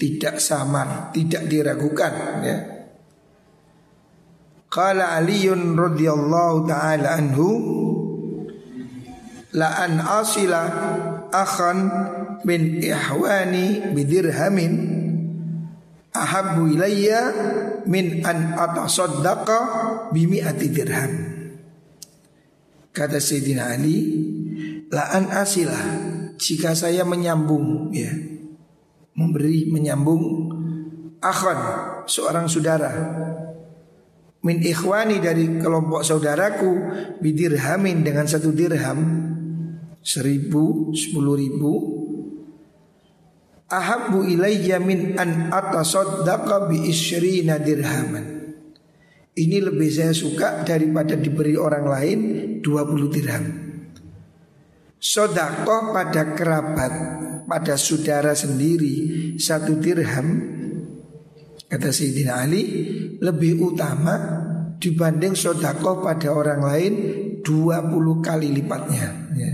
tidak 0.01 0.41
samar, 0.41 1.13
tidak 1.13 1.45
diragukan 1.47 2.15
ya. 2.43 2.59
Qala 4.73 5.15
Aliun 5.21 5.79
radhiyallahu 5.79 6.67
taala 6.67 7.15
anhu 7.15 7.49
la 9.55 9.87
an 9.87 10.03
asila 10.03 10.61
akhan 11.31 11.79
min 12.43 12.83
ihwani 12.83 13.95
bidirhamin 13.95 14.73
ahabbu 16.11 16.75
ilayya 16.75 17.21
min 17.87 18.27
an 18.27 18.59
atasaddaqa 18.59 19.59
bimi'ati 20.11 20.67
dirham. 20.75 21.34
Kata 22.95 23.19
Sayyidina 23.19 23.75
Ali, 23.75 23.99
la 24.87 25.11
an 25.11 25.27
asilah 25.35 25.83
jika 26.39 26.79
saya 26.79 27.03
menyambung 27.03 27.91
ya, 27.91 28.15
memberi 29.19 29.67
menyambung 29.67 30.23
akhon 31.19 31.59
seorang 32.07 32.47
saudara. 32.47 32.95
Min 34.45 34.61
ikhwani 34.63 35.19
dari 35.19 35.59
kelompok 35.59 36.07
saudaraku 36.07 36.71
bidirhamin 37.19 38.07
dengan 38.07 38.31
satu 38.31 38.55
dirham 38.55 39.01
seribu 40.05 40.95
sepuluh 40.95 41.35
ribu. 41.35 41.73
Ahabbu 43.75 44.23
ilayya 44.29 44.79
min 44.79 45.19
an 45.19 45.51
atasaddaqa 45.51 46.71
bi 46.71 46.93
isyrina 46.93 47.59
dirhaman. 47.59 48.44
Ini 49.35 49.59
lebih 49.59 49.91
saya 49.91 50.15
suka 50.15 50.63
daripada 50.63 51.19
diberi 51.19 51.59
orang 51.59 51.87
lain 51.91 52.19
20 52.63 53.15
dirham. 53.15 53.45
Sodakoh 54.95 55.91
pada 55.91 56.33
kerabat, 56.39 56.93
pada 57.45 57.75
saudara 57.75 58.33
sendiri 58.33 59.35
satu 59.37 59.77
dirham 59.83 60.55
Kata 61.75 61.91
Sayyidina 61.91 62.45
Ali 62.45 62.63
lebih 63.19 63.59
utama 63.59 64.15
dibanding 64.79 65.35
sodakoh 65.35 66.05
pada 66.07 66.31
orang 66.31 66.61
lain 66.63 66.93
20 67.43 68.23
kali 68.23 68.49
lipatnya 68.55 69.07
ya. 69.35 69.53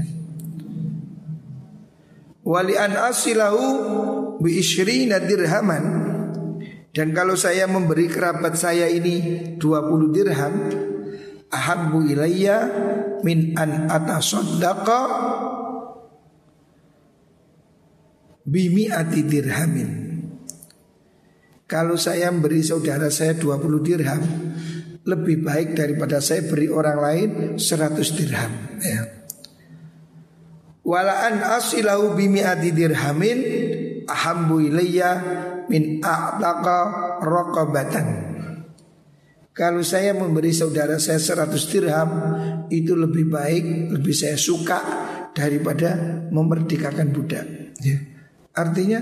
Wali 2.44 2.74
an 2.76 2.92
asilahu 2.98 3.64
bi 4.42 4.58
dirhaman 4.60 6.09
dan 6.90 7.14
kalau 7.14 7.38
saya 7.38 7.70
memberi 7.70 8.10
kerabat 8.10 8.58
saya 8.58 8.90
ini 8.90 9.54
20 9.62 10.10
dirham 10.10 10.54
ahabbu 11.50 12.02
ilayya 12.10 12.56
min 13.22 13.54
an 13.54 13.86
atasaddaqa 13.86 15.00
bimi'ati 18.42 19.20
dirhamin. 19.22 19.90
Kalau 21.70 21.94
saya 21.94 22.34
beri 22.34 22.66
saudara 22.66 23.06
saya 23.14 23.38
20 23.38 23.86
dirham 23.86 24.22
Lebih 25.00 25.46
baik 25.46 25.78
daripada 25.78 26.18
saya 26.18 26.42
beri 26.42 26.66
orang 26.66 26.98
lain 26.98 27.30
100 27.56 28.18
dirham 28.18 28.52
ya. 28.82 29.00
Walaan 30.82 31.40
asilahu 31.40 32.18
bimi'ati 32.18 32.74
dirhamin 32.74 33.38
Ahambu 34.10 34.60
ilayya 34.60 35.10
min 35.70 36.02
a'taqa 36.02 36.78
rokobatan 37.22 38.06
Kalau 39.54 39.86
saya 39.86 40.10
memberi 40.10 40.50
saudara 40.50 40.98
saya 40.98 41.22
100 41.22 41.70
dirham 41.70 42.10
Itu 42.66 42.98
lebih 42.98 43.30
baik, 43.30 43.94
lebih 43.94 44.14
saya 44.14 44.34
suka 44.34 44.78
Daripada 45.30 45.94
memerdekakan 46.34 47.14
budak. 47.14 47.46
Ya. 47.86 48.02
Artinya 48.50 48.98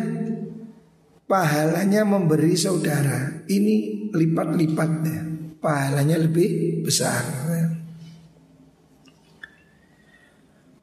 pahalanya 1.24 2.04
memberi 2.04 2.52
saudara 2.52 3.44
ini 3.48 4.08
lipat-lipatnya. 4.12 5.24
Pahalanya 5.58 6.20
lebih 6.20 6.84
besar. 6.84 7.24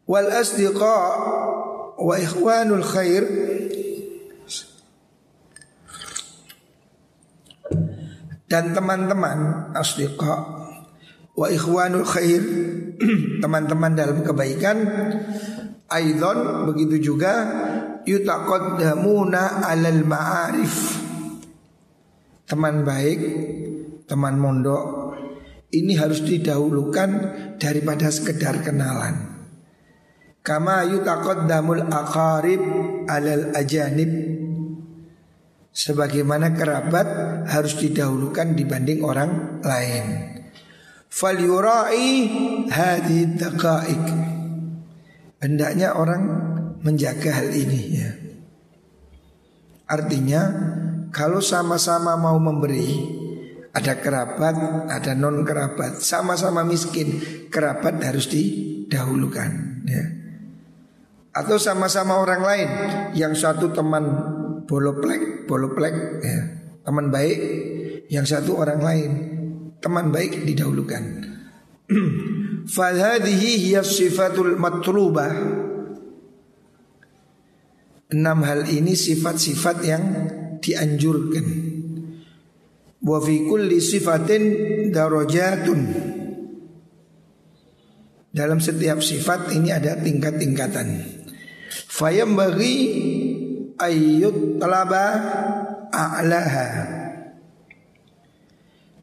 Wal 0.05 0.29
asdiqa 0.29 0.97
wa 1.97 2.15
ikhwanul 2.17 2.85
khair 2.85 3.23
dan 8.45 8.73
teman-teman 8.73 9.71
asdiqa 9.73 10.35
wa 11.35 11.47
ikhwanul 11.49 12.05
khair 12.05 12.43
teman-teman 13.43 13.91
dalam 13.97 14.23
kebaikan 14.23 14.77
aidon 15.91 16.69
begitu 16.69 17.13
juga 17.13 17.33
yutaqaddamuna 18.05 19.65
alal 19.65 20.01
ma'arif 20.05 21.05
Teman 22.45 22.85
baik, 22.85 23.21
teman 24.05 24.37
mondok 24.37 25.17
ini 25.73 25.97
harus 25.97 26.21
didahulukan 26.21 27.09
daripada 27.57 28.13
sekedar 28.13 28.61
kenalan. 28.61 29.49
Kama 30.45 30.85
yutaqaddamul 30.85 31.89
aqarib 31.89 32.61
alal 33.09 33.49
ajanib 33.57 34.13
Sebagaimana 35.75 36.55
kerabat 36.55 37.07
harus 37.49 37.77
didahulukan 37.79 38.53
dibanding 38.57 39.05
orang 39.05 39.61
lain 39.61 40.35
Fal 41.09 41.39
yurai 41.39 42.27
daqaik 43.39 44.05
Hendaknya 45.39 45.93
orang 45.93 46.23
menjaga 46.81 47.41
hal 47.41 47.53
ini 47.53 47.81
ya. 48.01 48.11
Artinya 49.85 50.41
kalau 51.13 51.37
sama-sama 51.37 52.17
mau 52.17 52.41
memberi 52.41 53.21
ada 53.75 53.99
kerabat, 53.99 54.55
ada 54.89 55.11
non 55.13 55.45
kerabat, 55.45 56.01
sama-sama 56.01 56.65
miskin, 56.65 57.21
kerabat 57.53 58.01
harus 58.01 58.25
didahulukan 58.25 59.85
ya. 59.85 60.03
Atau 61.35 61.59
sama-sama 61.59 62.17
orang 62.17 62.41
lain 62.41 62.69
yang 63.13 63.37
satu 63.37 63.69
teman 63.69 64.03
boloplek, 64.65 65.45
boloplek 65.45 65.95
ya, 66.23 66.39
teman 66.85 67.09
baik, 67.09 67.39
yang 68.13 68.23
satu 68.23 68.61
orang 68.61 68.79
lain, 68.79 69.11
teman 69.81 70.13
baik 70.13 70.45
didahulukan. 70.45 71.03
Fahadihi 72.75 73.51
hiya 73.61 73.85
sifatul 73.85 74.57
matlubah 74.57 75.33
Enam 78.05 78.45
hal 78.45 78.69
ini 78.69 78.93
sifat-sifat 78.93 79.77
yang 79.81 80.03
dianjurkan. 80.61 81.47
Wa 83.01 83.17
fi 83.17 83.49
kulli 83.49 83.81
sifatin 83.81 84.43
darajatun. 84.93 85.81
Dalam 88.29 88.59
setiap 88.61 89.01
sifat 89.01 89.57
ini 89.57 89.73
ada 89.73 89.97
tingkat-tingkatan. 89.97 91.01
Fayam 91.89 92.37
bagi 92.37 92.75
ayyut 93.73 94.61
talaba 94.61 95.05
a'laha. 95.95 96.67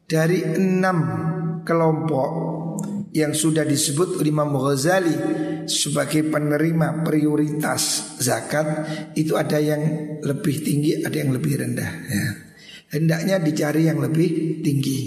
Dari 0.05 0.45
enam 0.45 0.97
kelompok 1.65 2.29
yang 3.13 3.33
sudah 3.33 3.65
disebut 3.65 4.21
Imam 4.25 4.53
Ghazali 4.57 5.15
sebagai 5.69 6.25
penerima 6.27 7.05
prioritas 7.05 8.13
zakat 8.17 8.89
itu 9.13 9.37
ada 9.37 9.61
yang 9.61 9.81
lebih 10.21 10.55
tinggi, 10.65 11.01
ada 11.01 11.13
yang 11.13 11.31
lebih 11.33 11.61
rendah. 11.61 11.91
Ya. 12.09 12.25
Hendaknya 12.93 13.37
dicari 13.41 13.89
yang 13.89 14.01
lebih 14.01 14.61
tinggi. 14.65 15.01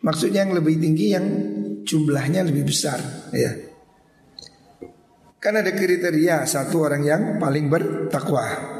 Maksudnya 0.00 0.44
yang 0.44 0.54
lebih 0.56 0.76
tinggi 0.76 1.06
yang 1.12 1.26
jumlahnya 1.84 2.44
lebih 2.44 2.68
besar. 2.68 3.00
Ya. 3.32 3.52
Kan 5.40 5.56
ada 5.56 5.72
kriteria 5.72 6.44
satu 6.44 6.84
orang 6.84 7.02
yang 7.04 7.22
paling 7.40 7.68
bertakwa. 7.68 8.75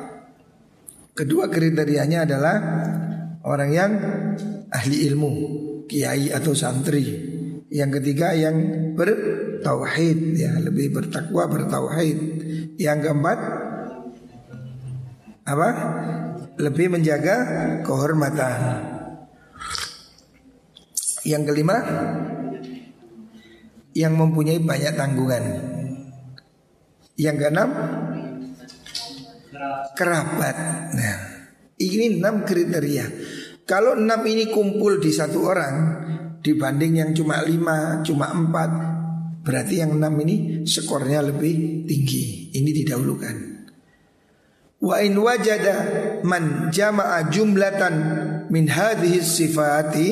Kedua 1.17 1.49
kriterianya 1.49 2.29
adalah 2.29 2.57
orang 3.41 3.71
yang 3.73 3.93
ahli 4.69 5.09
ilmu, 5.09 5.33
kiai 5.89 6.29
atau 6.29 6.53
santri. 6.53 7.33
Yang 7.73 7.99
ketiga 7.99 8.37
yang 8.37 8.57
bertauhid 8.93 10.37
ya 10.37 10.61
lebih 10.61 10.93
bertakwa 10.93 11.49
bertauhid. 11.49 12.19
Yang 12.77 12.99
keempat 13.09 13.39
apa? 15.49 15.69
Lebih 16.61 17.01
menjaga 17.01 17.37
kehormatan. 17.81 18.61
Yang 21.25 21.43
kelima 21.49 21.77
yang 23.97 24.13
mempunyai 24.21 24.61
banyak 24.61 24.93
tanggungan. 24.93 25.45
Yang 27.17 27.37
keenam 27.41 27.71
kerabat. 29.95 30.57
Nah, 30.93 31.15
ini 31.77 32.21
enam 32.21 32.47
kriteria. 32.47 33.07
Kalau 33.67 33.99
enam 33.99 34.23
ini 34.25 34.47
kumpul 34.49 35.03
di 35.03 35.11
satu 35.11 35.39
orang, 35.45 35.75
dibanding 36.41 37.03
yang 37.03 37.11
cuma 37.11 37.43
lima, 37.43 38.01
cuma 38.07 38.31
empat, 38.31 38.71
berarti 39.43 39.83
yang 39.83 39.99
enam 39.99 40.15
ini 40.23 40.63
skornya 40.63 41.21
lebih 41.27 41.85
tinggi. 41.85 42.55
Ini 42.55 42.71
didahulukan. 42.71 43.37
Wa 44.77 45.01
in 45.03 45.17
wajada 45.19 45.75
man 46.23 46.69
jama'a 46.69 47.33
jumlatan 47.33 47.95
min 48.53 48.69
hadhihi 48.69 49.25
sifati 49.25 50.09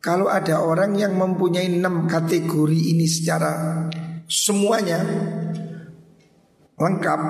kalau 0.00 0.32
ada 0.32 0.64
orang 0.64 0.96
yang 0.96 1.12
mempunyai 1.12 1.68
enam 1.68 2.08
kategori 2.08 2.80
ini 2.96 3.04
secara 3.04 3.84
semuanya 4.24 5.04
lengkap 6.80 7.20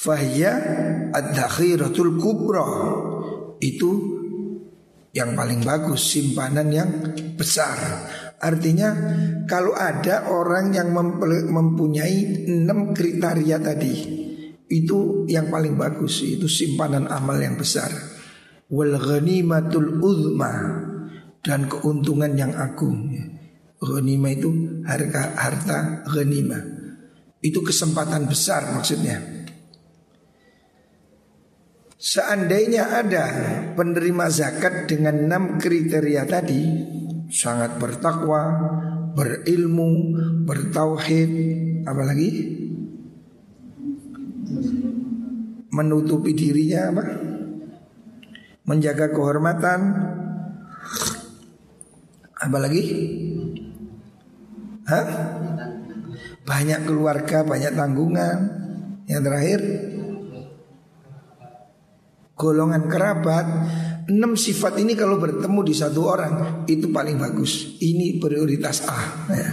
Fahya 0.00 0.52
ad-dakhiratul 1.12 2.16
kubra 2.16 2.64
Itu 3.60 3.90
yang 5.12 5.36
paling 5.36 5.60
bagus, 5.60 6.16
simpanan 6.16 6.72
yang 6.72 6.90
besar. 7.36 7.76
Artinya 8.40 8.96
kalau 9.44 9.76
ada 9.76 10.32
orang 10.32 10.72
yang 10.72 10.94
mempunyai 11.50 12.48
enam 12.48 12.96
kriteria 12.96 13.60
tadi, 13.60 13.94
itu 14.70 15.28
yang 15.28 15.52
paling 15.52 15.76
bagus, 15.76 16.24
itu 16.24 16.48
simpanan 16.48 17.10
amal 17.10 17.36
yang 17.36 17.60
besar. 17.60 17.90
Wal 18.70 18.96
ghanimatul 18.96 20.00
uzma 20.00 20.52
dan 21.44 21.66
keuntungan 21.68 22.32
yang 22.38 22.54
agung. 22.56 23.10
Ghanima 23.80 24.32
itu 24.32 24.80
harta 24.86 25.36
harta 25.36 25.78
ghanima. 26.08 26.60
Itu 27.40 27.64
kesempatan 27.64 28.28
besar 28.30 28.72
maksudnya. 28.76 29.39
Seandainya 32.00 32.96
ada 33.04 33.26
penerima 33.76 34.32
zakat 34.32 34.88
dengan 34.88 35.20
enam 35.20 35.60
kriteria 35.60 36.24
tadi 36.24 36.64
Sangat 37.28 37.76
bertakwa, 37.76 38.56
berilmu, 39.12 40.16
bertauhid 40.48 41.32
Apalagi 41.84 42.56
Menutupi 45.70 46.32
dirinya 46.34 46.90
apa? 46.90 47.04
Menjaga 48.66 49.12
kehormatan. 49.14 49.80
Apalagi 52.34 52.82
Hah? 54.90 55.06
Banyak 56.42 56.80
keluarga, 56.90 57.46
banyak 57.46 57.72
tanggungan. 57.78 58.38
Yang 59.06 59.22
terakhir 59.22 59.60
golongan 62.40 62.88
kerabat 62.88 63.44
enam 64.08 64.32
sifat 64.32 64.80
ini 64.80 64.96
kalau 64.96 65.20
bertemu 65.20 65.60
di 65.60 65.74
satu 65.76 66.00
orang 66.08 66.64
itu 66.64 66.88
paling 66.88 67.20
bagus. 67.20 67.76
Ini 67.76 68.16
prioritas 68.16 68.88
A. 68.88 69.00
Ya. 69.28 69.48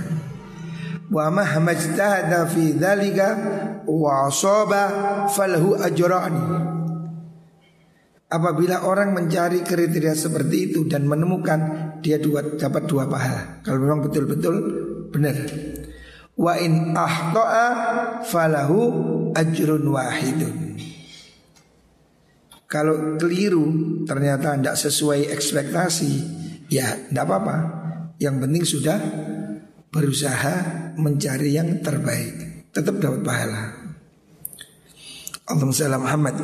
Wa 1.11 1.27
mahmajtahada 1.27 2.47
fi 2.47 2.71
dzalika 2.79 3.27
wa 3.83 4.31
asaba 4.31 4.83
falahu 5.27 5.75
ajrani. 5.75 6.45
Apabila 8.27 8.83
orang 8.83 9.15
mencari 9.15 9.63
kriteria 9.63 10.11
seperti 10.11 10.71
itu 10.71 10.83
dan 10.83 11.07
menemukan 11.07 11.59
dia 12.03 12.19
dua, 12.19 12.43
dapat 12.59 12.83
dua 12.83 13.07
pahala. 13.07 13.63
Kalau 13.63 13.79
memang 13.79 14.03
betul-betul 14.03 14.55
benar. 15.15 15.35
Wa 16.35 16.59
in 16.59 16.91
ahta'a 16.91 17.67
falahu 18.27 18.79
ajrun 19.31 19.87
wahidun. 19.87 20.66
Kalau 22.67 23.15
keliru 23.15 24.03
ternyata 24.03 24.59
tidak 24.59 24.75
sesuai 24.75 25.31
ekspektasi, 25.31 26.11
ya 26.67 27.07
tidak 27.07 27.23
apa-apa. 27.23 27.57
Yang 28.19 28.35
penting 28.43 28.63
sudah 28.67 28.99
berusaha 29.87 30.55
mencari 30.99 31.55
yang 31.55 31.79
terbaik, 31.79 32.67
tetap 32.75 32.99
dapat 32.99 33.23
pahala. 33.23 33.63
Allahumma 35.47 35.71
salli 35.71 35.95
Muhammad. 35.95 36.35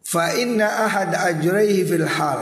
Fa 0.00 0.32
inna 0.40 0.88
ahad 0.88 1.12
ajraihi 1.12 1.84
fil 1.84 2.08
hal. 2.08 2.40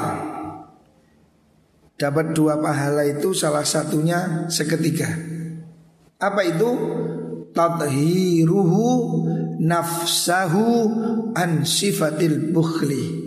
Dapat 1.99 2.39
dua 2.39 2.63
pahala 2.63 3.03
itu 3.03 3.35
salah 3.35 3.67
satunya 3.67 4.47
seketika. 4.47 5.11
Apa 6.23 6.47
itu? 6.47 6.71
Tadhiruhu 7.53 8.85
nafsahu 9.61 10.65
an 11.37 11.63
sifatil 11.63 12.51
bukhli. 12.51 13.23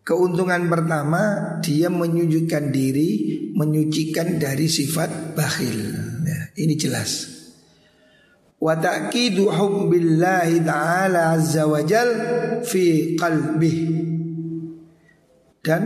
Keuntungan 0.00 0.66
pertama 0.66 1.22
dia 1.62 1.86
menyucikan 1.86 2.74
diri, 2.74 3.38
menyucikan 3.54 4.42
dari 4.42 4.66
sifat 4.66 5.38
bakhil. 5.38 5.78
Ya, 6.26 6.40
ini 6.58 6.74
jelas. 6.74 7.30
Wa 8.58 8.74
ta'kidu 8.74 9.46
hubbillahi 9.46 10.66
ta'ala 10.66 11.38
azza 11.38 11.64
wa 11.70 11.78
jal 11.86 12.10
fi 12.66 13.14
qalbih. 13.14 13.78
Dan 15.60 15.82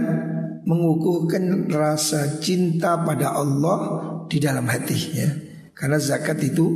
mengukuhkan 0.65 1.69
rasa 1.69 2.41
cinta 2.41 3.05
pada 3.05 3.37
Allah 3.37 4.14
di 4.29 4.39
dalam 4.41 4.67
hati 4.69 4.99
ya. 5.15 5.29
Karena 5.75 5.99
zakat 5.99 6.39
itu 6.45 6.67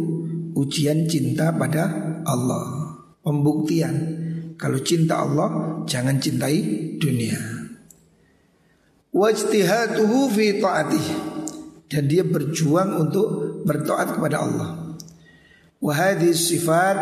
ujian 0.58 1.06
cinta 1.06 1.54
pada 1.54 2.18
Allah. 2.26 2.98
Pembuktian 3.22 3.94
kalau 4.58 4.82
cinta 4.82 5.22
Allah 5.22 5.82
jangan 5.86 6.18
cintai 6.18 6.58
dunia. 6.98 7.38
Fi 10.34 10.46
ta'atih 10.58 11.06
dan 11.88 12.02
dia 12.04 12.22
berjuang 12.26 12.90
untuk 13.00 13.26
bertaat 13.64 14.18
kepada 14.18 14.36
Allah. 14.44 14.70
Wa 15.78 15.94
sifat 16.18 16.96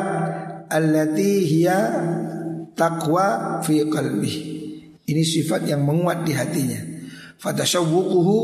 allati 0.68 1.32
hiya 1.42 1.78
taqwa 2.76 3.60
fi 3.64 3.82
qalbi. 3.88 4.34
Ini 5.06 5.22
sifat 5.22 5.70
yang 5.70 5.86
menguat 5.86 6.26
di 6.26 6.32
hatinya. 6.34 6.80
Fatashawwuquhu 7.40 8.36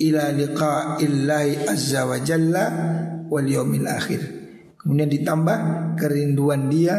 ila 0.00 0.32
liqa'illahi 0.32 1.68
azza 1.68 2.08
wa 2.08 2.16
jalla 2.24 2.64
wal 3.28 3.44
yaumil 3.44 3.86
akhir. 3.86 4.20
Kemudian 4.80 5.12
ditambah 5.12 5.58
kerinduan 6.00 6.72
dia 6.72 6.96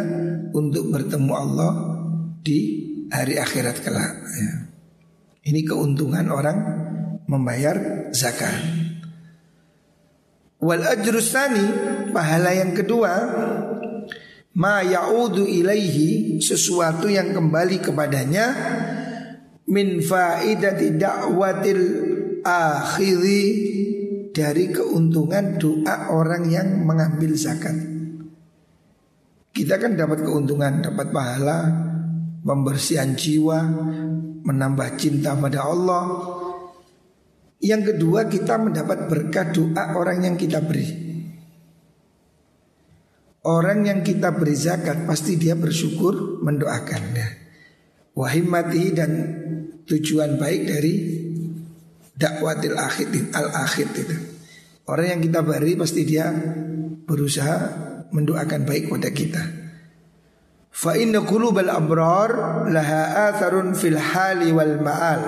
untuk 0.53 0.93
bertemu 0.93 1.33
Allah 1.33 1.71
di 2.45 2.59
hari 3.09 3.41
akhirat 3.41 3.81
kelak. 3.81 4.13
Ya. 4.21 4.53
Ini 5.49 5.65
keuntungan 5.65 6.29
orang 6.29 6.57
membayar 7.25 8.07
zakat. 8.13 8.53
Wal 10.61 10.85
ajrusani 10.85 11.65
pahala 12.13 12.53
yang 12.53 12.77
kedua 12.77 13.13
ma 14.53 14.85
yaudu 14.85 15.49
ilaihi 15.49 16.37
sesuatu 16.37 17.09
yang 17.09 17.33
kembali 17.33 17.81
kepadanya 17.81 18.45
min 19.65 20.05
faidati 20.05 21.01
da'watil 21.01 22.10
akhiri 22.43 23.43
dari 24.31 24.71
keuntungan 24.71 25.59
doa 25.59 26.09
orang 26.09 26.47
yang 26.47 26.87
mengambil 26.87 27.35
zakat. 27.35 27.75
Kita 29.51 29.75
kan 29.75 29.99
dapat 29.99 30.23
keuntungan, 30.23 30.79
dapat 30.79 31.11
pahala, 31.11 31.59
pembersihan 32.39 33.11
jiwa, 33.13 33.59
menambah 34.47 34.95
cinta 34.95 35.35
pada 35.35 35.67
Allah. 35.67 36.05
Yang 37.61 37.93
kedua 37.93 38.25
kita 38.25 38.57
mendapat 38.57 39.11
berkat 39.11 39.53
doa 39.53 39.93
orang 39.93 40.25
yang 40.25 40.35
kita 40.39 40.63
beri. 40.63 41.11
Orang 43.41 43.89
yang 43.89 44.05
kita 44.05 44.31
beri 44.33 44.53
zakat 44.53 45.03
pasti 45.09 45.35
dia 45.35 45.57
bersyukur 45.57 46.41
mendoakan 46.45 47.03
ya. 47.13 47.29
Wahimati 48.13 48.83
dan 48.93 49.11
tujuan 49.85 50.37
baik 50.37 50.61
dari 50.69 50.93
dakwatil 52.15 52.77
akhir 52.77 53.07
al 53.35 53.47
akhir 53.55 53.87
itu. 53.95 54.15
Orang 54.89 55.07
yang 55.07 55.21
kita 55.23 55.39
beri 55.45 55.77
pasti 55.77 56.01
dia 56.03 56.31
berusaha 57.05 57.57
mendoakan 58.11 58.61
baik 58.67 58.91
kepada 58.91 59.09
kita. 59.13 59.43
Fa 60.71 60.95
inna 60.95 61.23
qulubal 61.23 61.71
abrar 61.71 62.65
laha 62.71 63.31
atharun 63.31 63.75
fil 63.75 63.99
hali 63.99 64.51
wal 64.51 64.79
ma'al. 64.79 65.23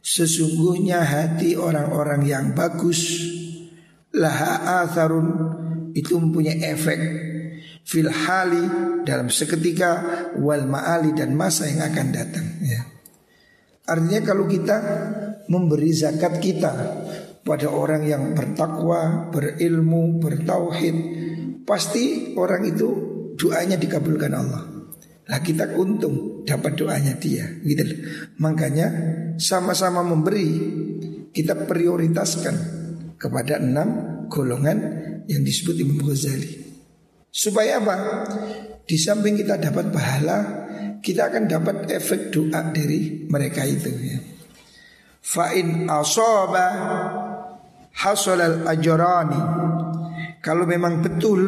Sesungguhnya 0.00 1.02
hati 1.02 1.58
orang-orang 1.58 2.22
yang 2.24 2.46
bagus 2.54 3.26
laha 4.14 4.84
atharun 4.84 5.28
itu 5.92 6.14
mempunyai 6.16 6.62
efek 6.76 7.00
fil 7.86 8.10
hali 8.10 8.64
dalam 9.06 9.30
seketika 9.30 10.02
wal 10.38 10.66
ma'ali 10.66 11.14
dan 11.14 11.32
masa 11.38 11.70
yang 11.70 11.86
akan 11.86 12.06
datang 12.10 12.46
ya. 12.66 12.82
Artinya 13.86 14.20
kalau 14.26 14.50
kita 14.50 14.76
memberi 15.46 15.90
zakat 15.94 16.38
kita 16.42 16.72
pada 17.46 17.70
orang 17.70 18.02
yang 18.02 18.34
bertakwa, 18.34 19.30
berilmu, 19.30 20.18
bertauhid, 20.18 20.96
pasti 21.62 22.34
orang 22.34 22.66
itu 22.66 22.88
doanya 23.38 23.78
dikabulkan 23.78 24.32
Allah. 24.34 24.64
Lah 25.26 25.42
kita 25.42 25.74
untung 25.74 26.46
dapat 26.46 26.78
doanya 26.78 27.18
dia, 27.18 27.50
gitu 27.66 27.82
Makanya 28.38 28.86
sama-sama 29.38 30.02
memberi, 30.06 30.48
kita 31.34 31.66
prioritaskan 31.66 32.56
kepada 33.18 33.58
enam 33.58 33.88
golongan 34.30 34.78
yang 35.26 35.42
disebut 35.42 35.82
Imam 35.82 36.02
Ghazali. 36.06 36.66
Supaya 37.30 37.82
apa? 37.82 37.96
Di 38.86 38.94
samping 38.94 39.34
kita 39.34 39.58
dapat 39.58 39.90
pahala, 39.90 40.38
kita 41.02 41.30
akan 41.30 41.44
dapat 41.50 41.90
efek 41.90 42.30
doa 42.30 42.70
dari 42.70 43.26
mereka 43.26 43.66
itu 43.66 43.90
ya. 43.90 44.35
Fa 45.26 45.50
in 45.58 45.90
asaba 45.90 46.66
hasalal 47.98 48.62
ajrani. 48.70 49.42
Kalau 50.38 50.62
memang 50.62 51.02
betul 51.02 51.40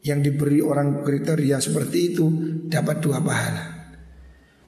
yang 0.00 0.24
diberi 0.24 0.64
orang 0.64 1.04
kriteria 1.04 1.60
seperti 1.60 1.98
itu 2.16 2.26
dapat 2.72 3.04
dua 3.04 3.20
pahala. 3.20 3.64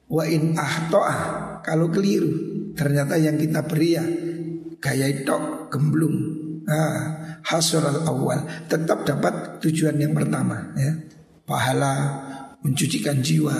Wa 0.05 0.29
in 0.29 0.53
ahtoa 0.53 1.15
kalau 1.65 1.89
keliru 1.89 2.29
ternyata 2.77 3.17
yang 3.17 3.33
kita 3.41 3.65
beri 3.65 3.89
ya 3.97 4.05
gaya 4.77 5.09
tok 5.25 5.73
gemblung. 5.73 6.17
Nah, 6.69 6.97
hasalal 7.41 8.05
awal 8.05 8.45
tetap 8.69 9.09
dapat 9.09 9.57
tujuan 9.65 9.97
yang 9.97 10.13
pertama 10.13 10.69
ya. 10.77 11.01
Pahala 11.49 11.93
mencucikan 12.61 13.25
jiwa. 13.25 13.57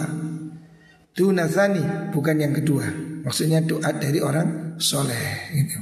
Tunasani 1.18 2.13
bukan 2.13 2.38
yang 2.38 2.54
kedua. 2.54 3.12
Maksudnya 3.24 3.64
doa 3.64 3.90
dari 3.96 4.20
orang 4.20 4.76
soleh 4.78 5.56
gitu. 5.56 5.80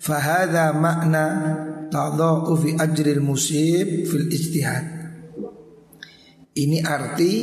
Fahada 0.00 0.72
makna 0.72 1.26
tadau 1.92 2.56
fi 2.56 2.74
ajril 2.80 3.20
musib 3.20 4.08
fil 4.08 4.26
ijtihad. 4.32 4.84
Ini 6.58 6.82
arti 6.82 7.34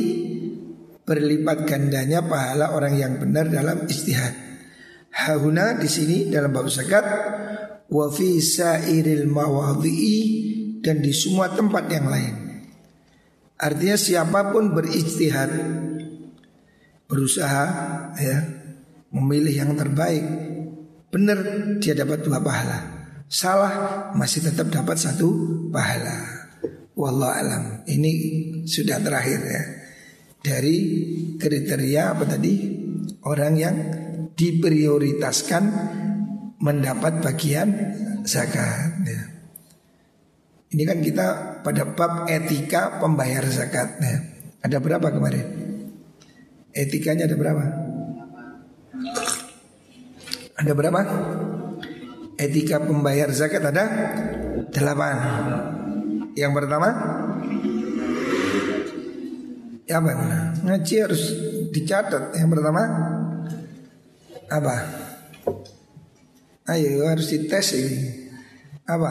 berlipat 1.06 1.64
gandanya 1.64 2.26
pahala 2.26 2.74
orang 2.74 2.98
yang 2.98 3.16
benar 3.22 3.46
dalam 3.48 3.86
istihad. 3.86 4.34
Hahuna 5.14 5.78
di 5.78 5.88
sini 5.88 6.28
dalam 6.28 6.52
bab 6.52 6.68
zakat 6.68 7.06
wa 7.88 8.06
fi 8.12 8.42
sairil 8.42 9.24
mawadhi'i 9.30 10.18
dan 10.82 11.00
di 11.00 11.14
semua 11.14 11.54
tempat 11.54 11.88
yang 11.88 12.10
lain. 12.10 12.34
Artinya 13.56 13.96
siapa 13.96 14.52
pun 14.52 14.76
berijtihad 14.76 15.50
berusaha 17.06 17.66
ya 18.18 18.38
memilih 19.14 19.54
yang 19.54 19.72
terbaik, 19.78 20.24
benar 21.08 21.38
dia 21.78 21.94
dapat 21.96 22.26
dua 22.26 22.42
pahala. 22.42 22.94
salah 23.26 23.74
masih 24.14 24.46
tetap 24.46 24.70
dapat 24.70 24.94
satu 24.94 25.26
pahala. 25.74 26.46
Wallah 26.94 27.32
alam. 27.42 27.64
Ini 27.90 28.10
sudah 28.70 29.02
terakhir 29.02 29.40
ya. 29.42 29.62
Dari 30.46 30.76
kriteria 31.34 32.14
apa 32.14 32.22
tadi? 32.22 32.54
Orang 33.26 33.58
yang 33.58 33.76
diprioritaskan 34.38 35.64
mendapat 36.62 37.18
bagian 37.18 37.68
zakat 38.22 39.02
ya. 39.02 39.22
Ini 40.70 40.82
kan 40.86 40.98
kita 41.02 41.26
pada 41.66 41.82
bab 41.98 42.30
etika 42.30 43.02
pembayar 43.02 43.42
zakat 43.50 43.98
ya. 43.98 44.16
Ada 44.62 44.78
berapa 44.78 45.10
kemarin? 45.10 45.65
Etikanya 46.76 47.24
ada 47.24 47.36
berapa? 47.40 47.64
Ada 50.60 50.72
berapa? 50.76 51.00
Etika 52.36 52.84
pembayar 52.84 53.32
zakat 53.32 53.64
ada 53.64 53.84
delapan. 54.76 55.16
Yang 56.36 56.52
pertama 56.52 56.88
Ya 59.88 60.04
apa? 60.04 60.12
Ngaji 60.60 60.94
harus 61.00 61.22
dicatat 61.72 62.36
Yang 62.36 62.48
pertama 62.52 62.82
Apa? 64.52 64.74
Ayo 66.68 67.08
harus 67.08 67.32
dites 67.32 67.72
ini 67.72 68.28
Apa? 68.84 69.10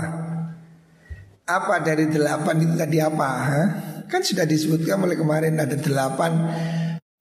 Apa 1.45 1.81
dari 1.81 2.09
delapan 2.09 2.57
itu 2.61 2.73
tadi 2.73 2.97
apa? 2.97 3.29
Ha? 3.29 3.61
Kan 4.09 4.21
sudah 4.25 4.49
disebutkan 4.49 4.97
mulai 4.97 5.13
kemarin 5.13 5.61
ada 5.61 5.77
delapan 5.77 6.41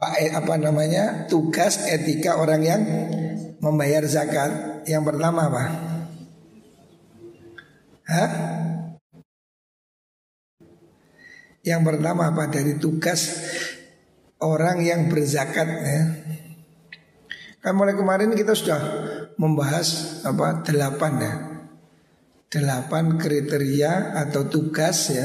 apa 0.02 0.54
namanya 0.58 1.30
tugas 1.30 1.86
etika 1.86 2.36
orang 2.36 2.62
yang 2.62 2.82
membayar 3.62 4.02
zakat. 4.04 4.84
Yang 4.84 5.02
pertama 5.14 5.48
apa? 5.48 5.64
Hah? 8.04 8.30
Yang 11.64 11.80
pertama 11.88 12.28
apa 12.28 12.52
dari 12.52 12.76
tugas 12.76 13.40
orang 14.44 14.84
yang 14.84 15.08
berzakat 15.08 15.64
ya. 15.64 16.02
Kan 17.64 17.80
mulai 17.80 17.96
kemarin 17.96 18.36
kita 18.36 18.52
sudah 18.52 18.80
membahas 19.40 20.20
apa 20.28 20.60
delapan 20.60 21.12
ya. 21.16 21.34
Delapan 22.52 23.16
kriteria 23.16 24.20
atau 24.20 24.44
tugas 24.52 25.08
ya. 25.08 25.24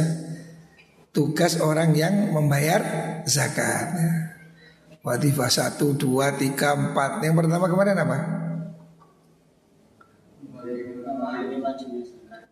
Tugas 1.12 1.60
orang 1.60 1.92
yang 2.00 2.32
membayar 2.32 2.80
zakat 3.28 3.88
ya. 4.00 4.29
Wadifah 5.00 5.48
satu, 5.48 5.96
dua, 5.96 6.36
tiga, 6.36 6.76
empat 6.76 7.24
Yang 7.24 7.36
pertama 7.40 7.66
kemarin 7.72 7.96
apa? 7.96 8.18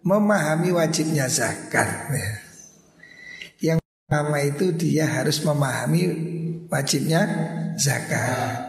Memahami 0.07 0.69
wajibnya 0.71 1.27
zakat 1.27 1.89
ya. 2.15 2.29
Yang 3.73 3.79
pertama 3.83 4.37
itu 4.39 4.71
dia 4.71 5.03
harus 5.03 5.43
memahami 5.43 6.03
wajibnya 6.71 7.21
zakat 7.75 8.67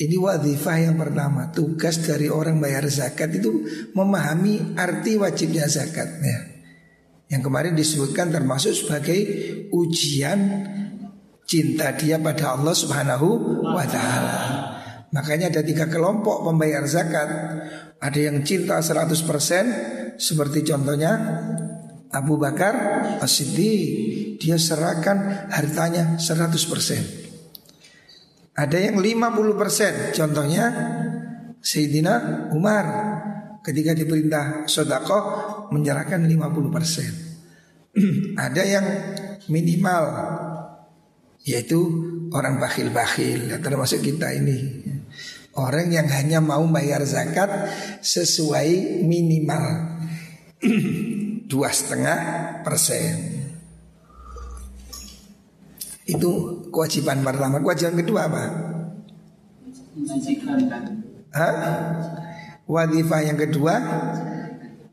ini 0.00 0.16
wadifah 0.16 0.76
yang 0.80 0.96
pertama 0.96 1.52
Tugas 1.52 2.00
dari 2.00 2.32
orang 2.32 2.56
bayar 2.56 2.88
zakat 2.88 3.36
itu 3.36 3.68
Memahami 3.92 4.72
arti 4.80 5.20
wajibnya 5.20 5.68
zakat 5.68 6.08
ya. 6.24 6.38
Yang 7.30 7.42
kemarin 7.46 7.74
disebutkan 7.76 8.32
termasuk 8.32 8.74
sebagai 8.74 9.20
Ujian 9.70 10.40
cinta 11.50 11.90
dia 11.98 12.22
pada 12.22 12.54
Allah 12.54 12.70
subhanahu 12.70 13.26
wa 13.66 13.82
ta'ala. 13.82 14.38
Makanya 15.10 15.50
ada 15.50 15.66
tiga 15.66 15.90
kelompok 15.90 16.46
pembayar 16.46 16.86
zakat. 16.86 17.26
Ada 17.98 18.30
yang 18.30 18.46
cinta 18.46 18.78
100% 18.78 20.14
Seperti 20.14 20.62
contohnya 20.62 21.10
Abu 22.14 22.38
Bakar 22.38 22.74
As-Siddiq. 23.18 24.38
Dia 24.38 24.56
serahkan 24.56 25.50
hartanya 25.50 26.16
100% 26.16 27.20
ada 28.60 28.76
yang 28.76 29.00
50% 29.00 30.12
Contohnya 30.12 30.64
Sayyidina 31.64 32.48
Umar. 32.52 32.84
Ketika 33.64 33.96
diperintah 33.96 34.68
sodako 34.68 35.20
Menyerahkan 35.72 36.20
50% 36.20 37.96
Ada 38.46 38.62
yang 38.64 38.86
minimal 39.48 40.04
Yaitu 41.44 41.80
orang 42.30 42.60
bakhil-bakhil 42.60 43.48
Termasuk 43.60 44.04
kita 44.04 44.32
ini 44.36 44.84
Orang 45.56 45.90
yang 45.90 46.06
hanya 46.08 46.38
mau 46.38 46.62
bayar 46.68 47.02
zakat 47.08 47.48
Sesuai 48.04 49.02
minimal 49.04 49.64
Dua 51.50 51.68
setengah 51.72 52.18
persen 52.62 53.40
itu 56.10 56.30
kewajiban 56.74 57.22
pertama. 57.22 57.62
Kewajiban 57.62 57.94
kedua 58.02 58.20
apa? 58.26 58.44
Hah? 61.30 61.54
Wadifah 62.66 63.20
yang 63.26 63.38
kedua 63.38 63.74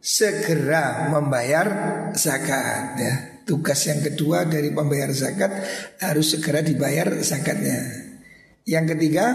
segera 0.02 1.10
membayar 1.14 1.68
zakat 2.14 2.98
ya. 2.98 3.16
Tugas 3.48 3.80
yang 3.88 4.04
kedua 4.04 4.44
dari 4.44 4.76
pembayar 4.76 5.08
zakat 5.16 5.52
harus 6.04 6.36
segera 6.36 6.60
dibayar 6.60 7.08
zakatnya. 7.24 7.80
Yang 8.68 8.86
ketiga 9.00 9.26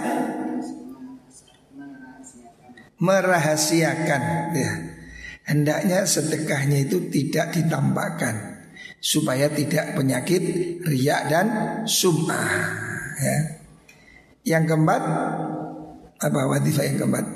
merahasiakan 3.00 4.22
ya. 4.52 4.72
Hendaknya 5.42 6.04
sedekahnya 6.04 6.86
itu 6.86 7.08
tidak 7.08 7.56
ditampakkan 7.56 8.62
supaya 9.02 9.50
tidak 9.50 9.98
penyakit 9.98 10.44
riak 10.86 11.26
dan 11.26 11.46
sum'ah 11.88 12.52
ya. 13.18 13.38
Yang 14.44 14.64
keempat 14.70 15.02
apa 16.22 16.40
wadifah 16.46 16.84
yang 16.86 16.98
keempat? 17.02 17.26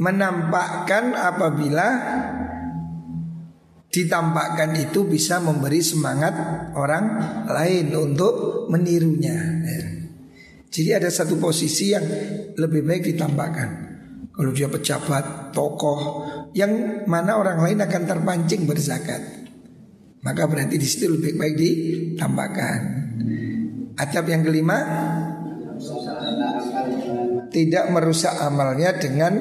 Menampakkan 0.00 1.12
apabila 1.12 1.88
ditampakkan 3.90 4.70
itu 4.78 5.02
bisa 5.02 5.42
memberi 5.42 5.82
semangat 5.82 6.34
orang 6.78 7.04
lain 7.50 7.90
untuk 7.98 8.66
menirunya. 8.70 9.36
Ya. 9.66 9.82
Jadi 10.70 10.90
ada 10.94 11.10
satu 11.10 11.34
posisi 11.42 11.90
yang 11.90 12.06
lebih 12.54 12.86
baik 12.86 13.02
ditampakkan. 13.10 13.90
Kalau 14.30 14.54
dia 14.54 14.70
pejabat, 14.70 15.50
tokoh, 15.50 16.22
yang 16.54 17.04
mana 17.10 17.34
orang 17.34 17.66
lain 17.66 17.82
akan 17.82 18.02
terpancing 18.06 18.64
berzakat. 18.64 19.42
Maka 20.22 20.46
berarti 20.46 20.78
di 20.78 20.86
situ 20.86 21.10
lebih 21.10 21.34
baik 21.34 21.54
ditambahkan. 21.58 22.80
Adab 23.98 24.24
yang 24.30 24.46
kelima 24.46 24.78
tidak 27.50 27.84
merusak 27.90 28.32
amalnya 28.38 28.94
dengan 28.96 29.34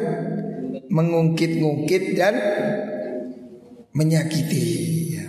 mengungkit-ungkit 0.89 2.03
dan 2.17 2.35
menyakiti 3.93 4.65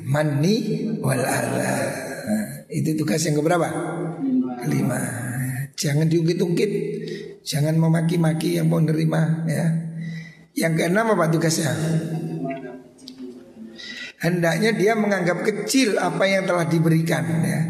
mani 0.05 0.57
wal 1.01 1.23
nah, 1.23 2.66
itu 2.68 2.94
tugas 2.99 3.25
yang 3.25 3.38
keberapa? 3.40 3.68
Kelima. 4.61 5.01
Jangan 5.79 6.07
diungkit-ungkit, 6.12 6.73
jangan 7.40 7.79
memaki-maki 7.81 8.61
yang 8.61 8.68
mau 8.68 8.83
nerima 8.83 9.49
ya. 9.49 9.66
Yang 10.53 10.73
keenam 10.77 11.16
apa 11.16 11.31
tugasnya? 11.33 11.73
Hendaknya 14.20 14.77
dia 14.77 14.92
menganggap 14.92 15.40
kecil 15.40 15.96
apa 15.96 16.29
yang 16.29 16.44
telah 16.44 16.68
diberikan 16.68 17.25
ya. 17.40 17.61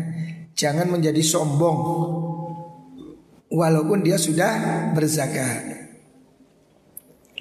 Jangan 0.58 0.90
menjadi 0.90 1.22
sombong 1.22 1.78
Walaupun 3.50 4.06
dia 4.06 4.14
sudah 4.14 4.90
berzakat 4.94 5.90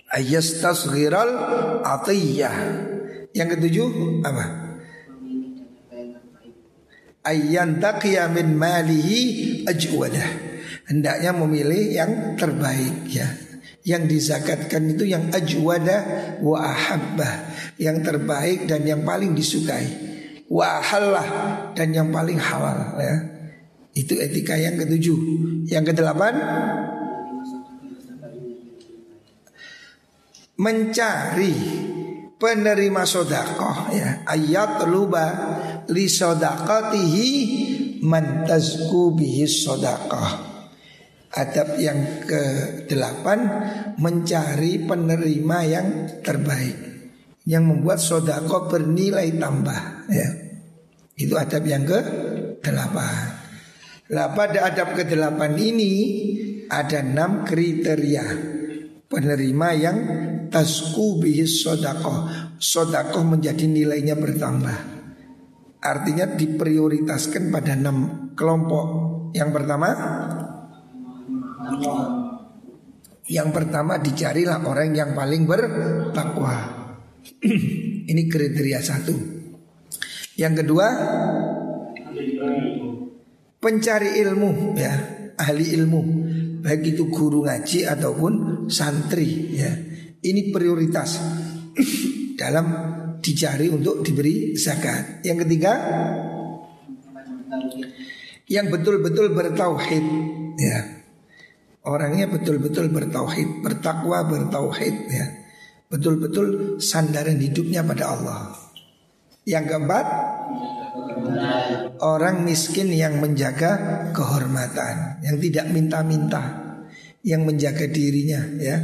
Ayastasghiral 0.09 1.29
atiyah 1.85 2.57
Yang 3.33 3.47
ketujuh 3.57 3.87
apa? 4.25 4.45
Ayyantaqiya 7.25 8.31
min 8.33 8.57
malihi 8.57 9.19
ajwadah. 9.67 10.29
Hendaknya 10.89 11.31
memilih 11.37 11.83
yang 11.93 12.11
terbaik 12.33 13.05
ya. 13.11 13.29
Yang 13.85 14.03
dizakatkan 14.17 14.97
itu 14.97 15.05
yang 15.05 15.29
ajwada 15.29 15.97
wa 16.41 16.57
ahabbah. 16.57 17.33
Yang 17.77 17.97
terbaik 18.09 18.65
dan 18.65 18.81
yang 18.85 19.05
paling 19.05 19.37
disukai. 19.37 19.85
Wa 20.49 20.81
halallah 20.81 21.29
dan 21.77 21.93
yang 21.93 22.09
paling 22.09 22.41
halal 22.41 22.97
ya. 22.97 23.15
Itu 23.93 24.17
etika 24.17 24.57
yang 24.57 24.81
ketujuh. 24.81 25.19
Yang 25.69 25.93
kedelapan 25.93 26.33
mencari 30.59 31.55
penerima 32.39 33.03
sodakoh 33.03 33.91
ya 33.91 34.23
ayat 34.23 34.87
luba 34.87 35.27
li 35.91 36.07
sodakatihi 36.07 37.29
mantazku 38.01 39.13
bihi 39.13 39.43
sodakoh 39.45 40.49
Adab 41.29 41.77
yang 41.77 42.25
ke 42.25 42.41
delapan 42.89 43.37
mencari 44.01 44.81
penerima 44.81 45.57
yang 45.61 45.87
terbaik 46.25 46.89
yang 47.45 47.69
membuat 47.69 48.01
sodako 48.01 48.65
bernilai 48.65 49.37
tambah 49.37 50.09
ya. 50.09 50.29
Itu 51.13 51.37
adab 51.37 51.69
yang 51.69 51.85
ke 51.85 51.99
delapan. 52.65 53.29
Lah 54.09 54.33
pada 54.33 54.73
adab 54.73 54.97
ke 54.97 55.05
delapan 55.05 55.53
ini 55.53 55.93
ada 56.65 57.05
enam 57.05 57.45
kriteria 57.45 58.25
penerima 59.05 59.67
yang 59.77 59.97
tasku 60.49 61.21
bihis 61.21 61.63
sodako. 61.63 62.27
Sodako 62.59 63.23
menjadi 63.23 63.65
nilainya 63.65 64.19
bertambah. 64.19 64.77
Artinya 65.79 66.27
diprioritaskan 66.27 67.53
pada 67.53 67.77
enam 67.77 68.29
kelompok. 68.35 68.87
Yang 69.31 69.49
pertama 69.55 69.89
yang 73.29 73.53
pertama 73.53 74.01
dicarilah 74.01 74.57
orang 74.65 74.89
yang 74.91 75.13
paling 75.13 75.45
bertakwa. 75.45 76.55
Ini 78.11 78.23
kriteria 78.25 78.81
satu. 78.81 79.15
Yang 80.33 80.65
kedua 80.65 80.87
pencari 83.59 84.17
ilmu 84.23 84.73
ya, 84.73 84.93
ahli 85.35 85.77
ilmu, 85.77 86.01
baik 86.65 86.95
itu 86.95 87.11
guru 87.11 87.45
ngaji 87.45 87.85
ataupun 87.85 88.65
santri 88.71 89.53
ya. 89.53 89.88
Ini 90.19 90.51
prioritas 90.51 91.19
dalam 92.41 92.65
dicari 93.19 93.71
untuk 93.71 94.03
diberi 94.03 94.55
zakat. 94.55 95.23
Yang 95.23 95.47
ketiga 95.47 95.71
yang 98.49 98.67
betul-betul 98.73 99.31
bertauhid 99.31 100.05
ya 100.57 100.99
orangnya 101.89 102.27
betul-betul 102.27 102.93
bertauhid, 102.93 103.65
bertakwa, 103.65 104.25
bertauhid 104.27 104.95
ya. 105.09 105.25
Betul-betul 105.89 106.77
sandaran 106.77 107.41
hidupnya 107.41 107.81
pada 107.81 108.13
Allah. 108.13 108.53
Yang 109.41 109.73
keempat, 109.73 110.05
orang 112.05 112.45
miskin 112.45 112.93
yang 112.93 113.17
menjaga 113.17 114.05
kehormatan, 114.13 115.25
yang 115.25 115.41
tidak 115.41 115.65
minta-minta, 115.73 116.43
yang 117.25 117.41
menjaga 117.41 117.89
dirinya 117.89 118.45
ya. 118.61 118.77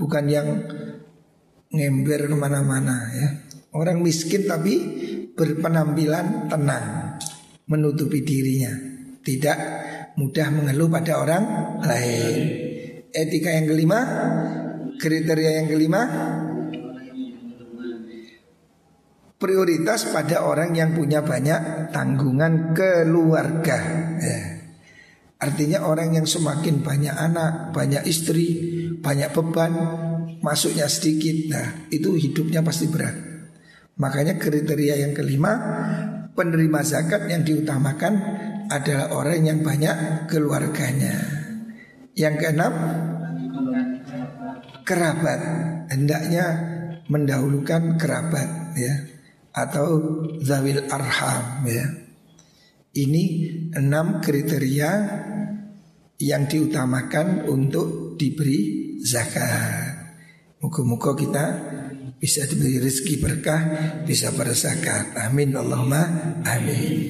Bukan 0.00 0.24
yang 0.32 0.48
ngember 1.68 2.26
ke 2.26 2.36
mana-mana 2.36 2.96
ya. 3.12 3.28
Orang 3.76 4.00
miskin 4.00 4.48
tapi 4.48 4.74
berpenampilan 5.36 6.50
tenang, 6.50 7.14
menutupi 7.70 8.24
dirinya, 8.26 8.74
tidak 9.22 9.58
mudah 10.18 10.48
mengeluh 10.50 10.90
pada 10.90 11.22
orang 11.22 11.44
lain. 11.84 12.38
Etika 13.14 13.54
yang 13.54 13.70
kelima, 13.70 14.00
kriteria 14.98 15.62
yang 15.62 15.68
kelima, 15.70 16.00
prioritas 19.38 20.10
pada 20.10 20.44
orang 20.44 20.74
yang 20.74 20.90
punya 20.92 21.22
banyak 21.22 21.90
tanggungan 21.94 22.74
keluarga. 22.74 23.78
Ya. 24.18 24.40
Artinya 25.40 25.88
orang 25.88 26.12
yang 26.12 26.28
semakin 26.28 26.84
banyak 26.84 27.16
anak, 27.16 27.72
banyak 27.72 28.04
istri, 28.04 28.48
banyak 29.00 29.30
beban, 29.32 29.72
masuknya 30.44 30.86
sedikit. 30.86 31.52
Nah, 31.52 31.68
itu 31.92 32.16
hidupnya 32.16 32.60
pasti 32.64 32.88
berat. 32.88 33.16
Makanya 34.00 34.40
kriteria 34.40 35.04
yang 35.04 35.12
kelima, 35.12 35.52
penerima 36.32 36.80
zakat 36.80 37.28
yang 37.28 37.44
diutamakan 37.44 38.16
adalah 38.72 39.12
orang 39.12 39.44
yang 39.44 39.60
banyak 39.60 40.28
keluarganya. 40.30 41.16
Yang 42.16 42.34
keenam, 42.40 42.72
kerabat 44.88 45.40
hendaknya 45.92 46.46
mendahulukan 47.10 47.98
kerabat 47.98 48.78
ya 48.78 48.94
atau 49.50 49.86
zawil 50.40 50.86
arham 50.88 51.66
ya. 51.66 51.86
Ini 52.90 53.24
enam 53.78 54.18
kriteria 54.18 54.90
yang 56.20 56.42
diutamakan 56.50 57.46
untuk 57.46 58.18
diberi 58.18 58.79
zakat. 59.00 59.96
Muka-muka 60.60 61.16
kita 61.16 61.46
bisa 62.20 62.44
diberi 62.44 62.76
rezeki 62.76 63.16
berkah, 63.16 63.60
bisa 64.04 64.28
berzakat. 64.36 65.16
Amin 65.16 65.56
Allahumma 65.56 66.04
amin. 66.44 67.00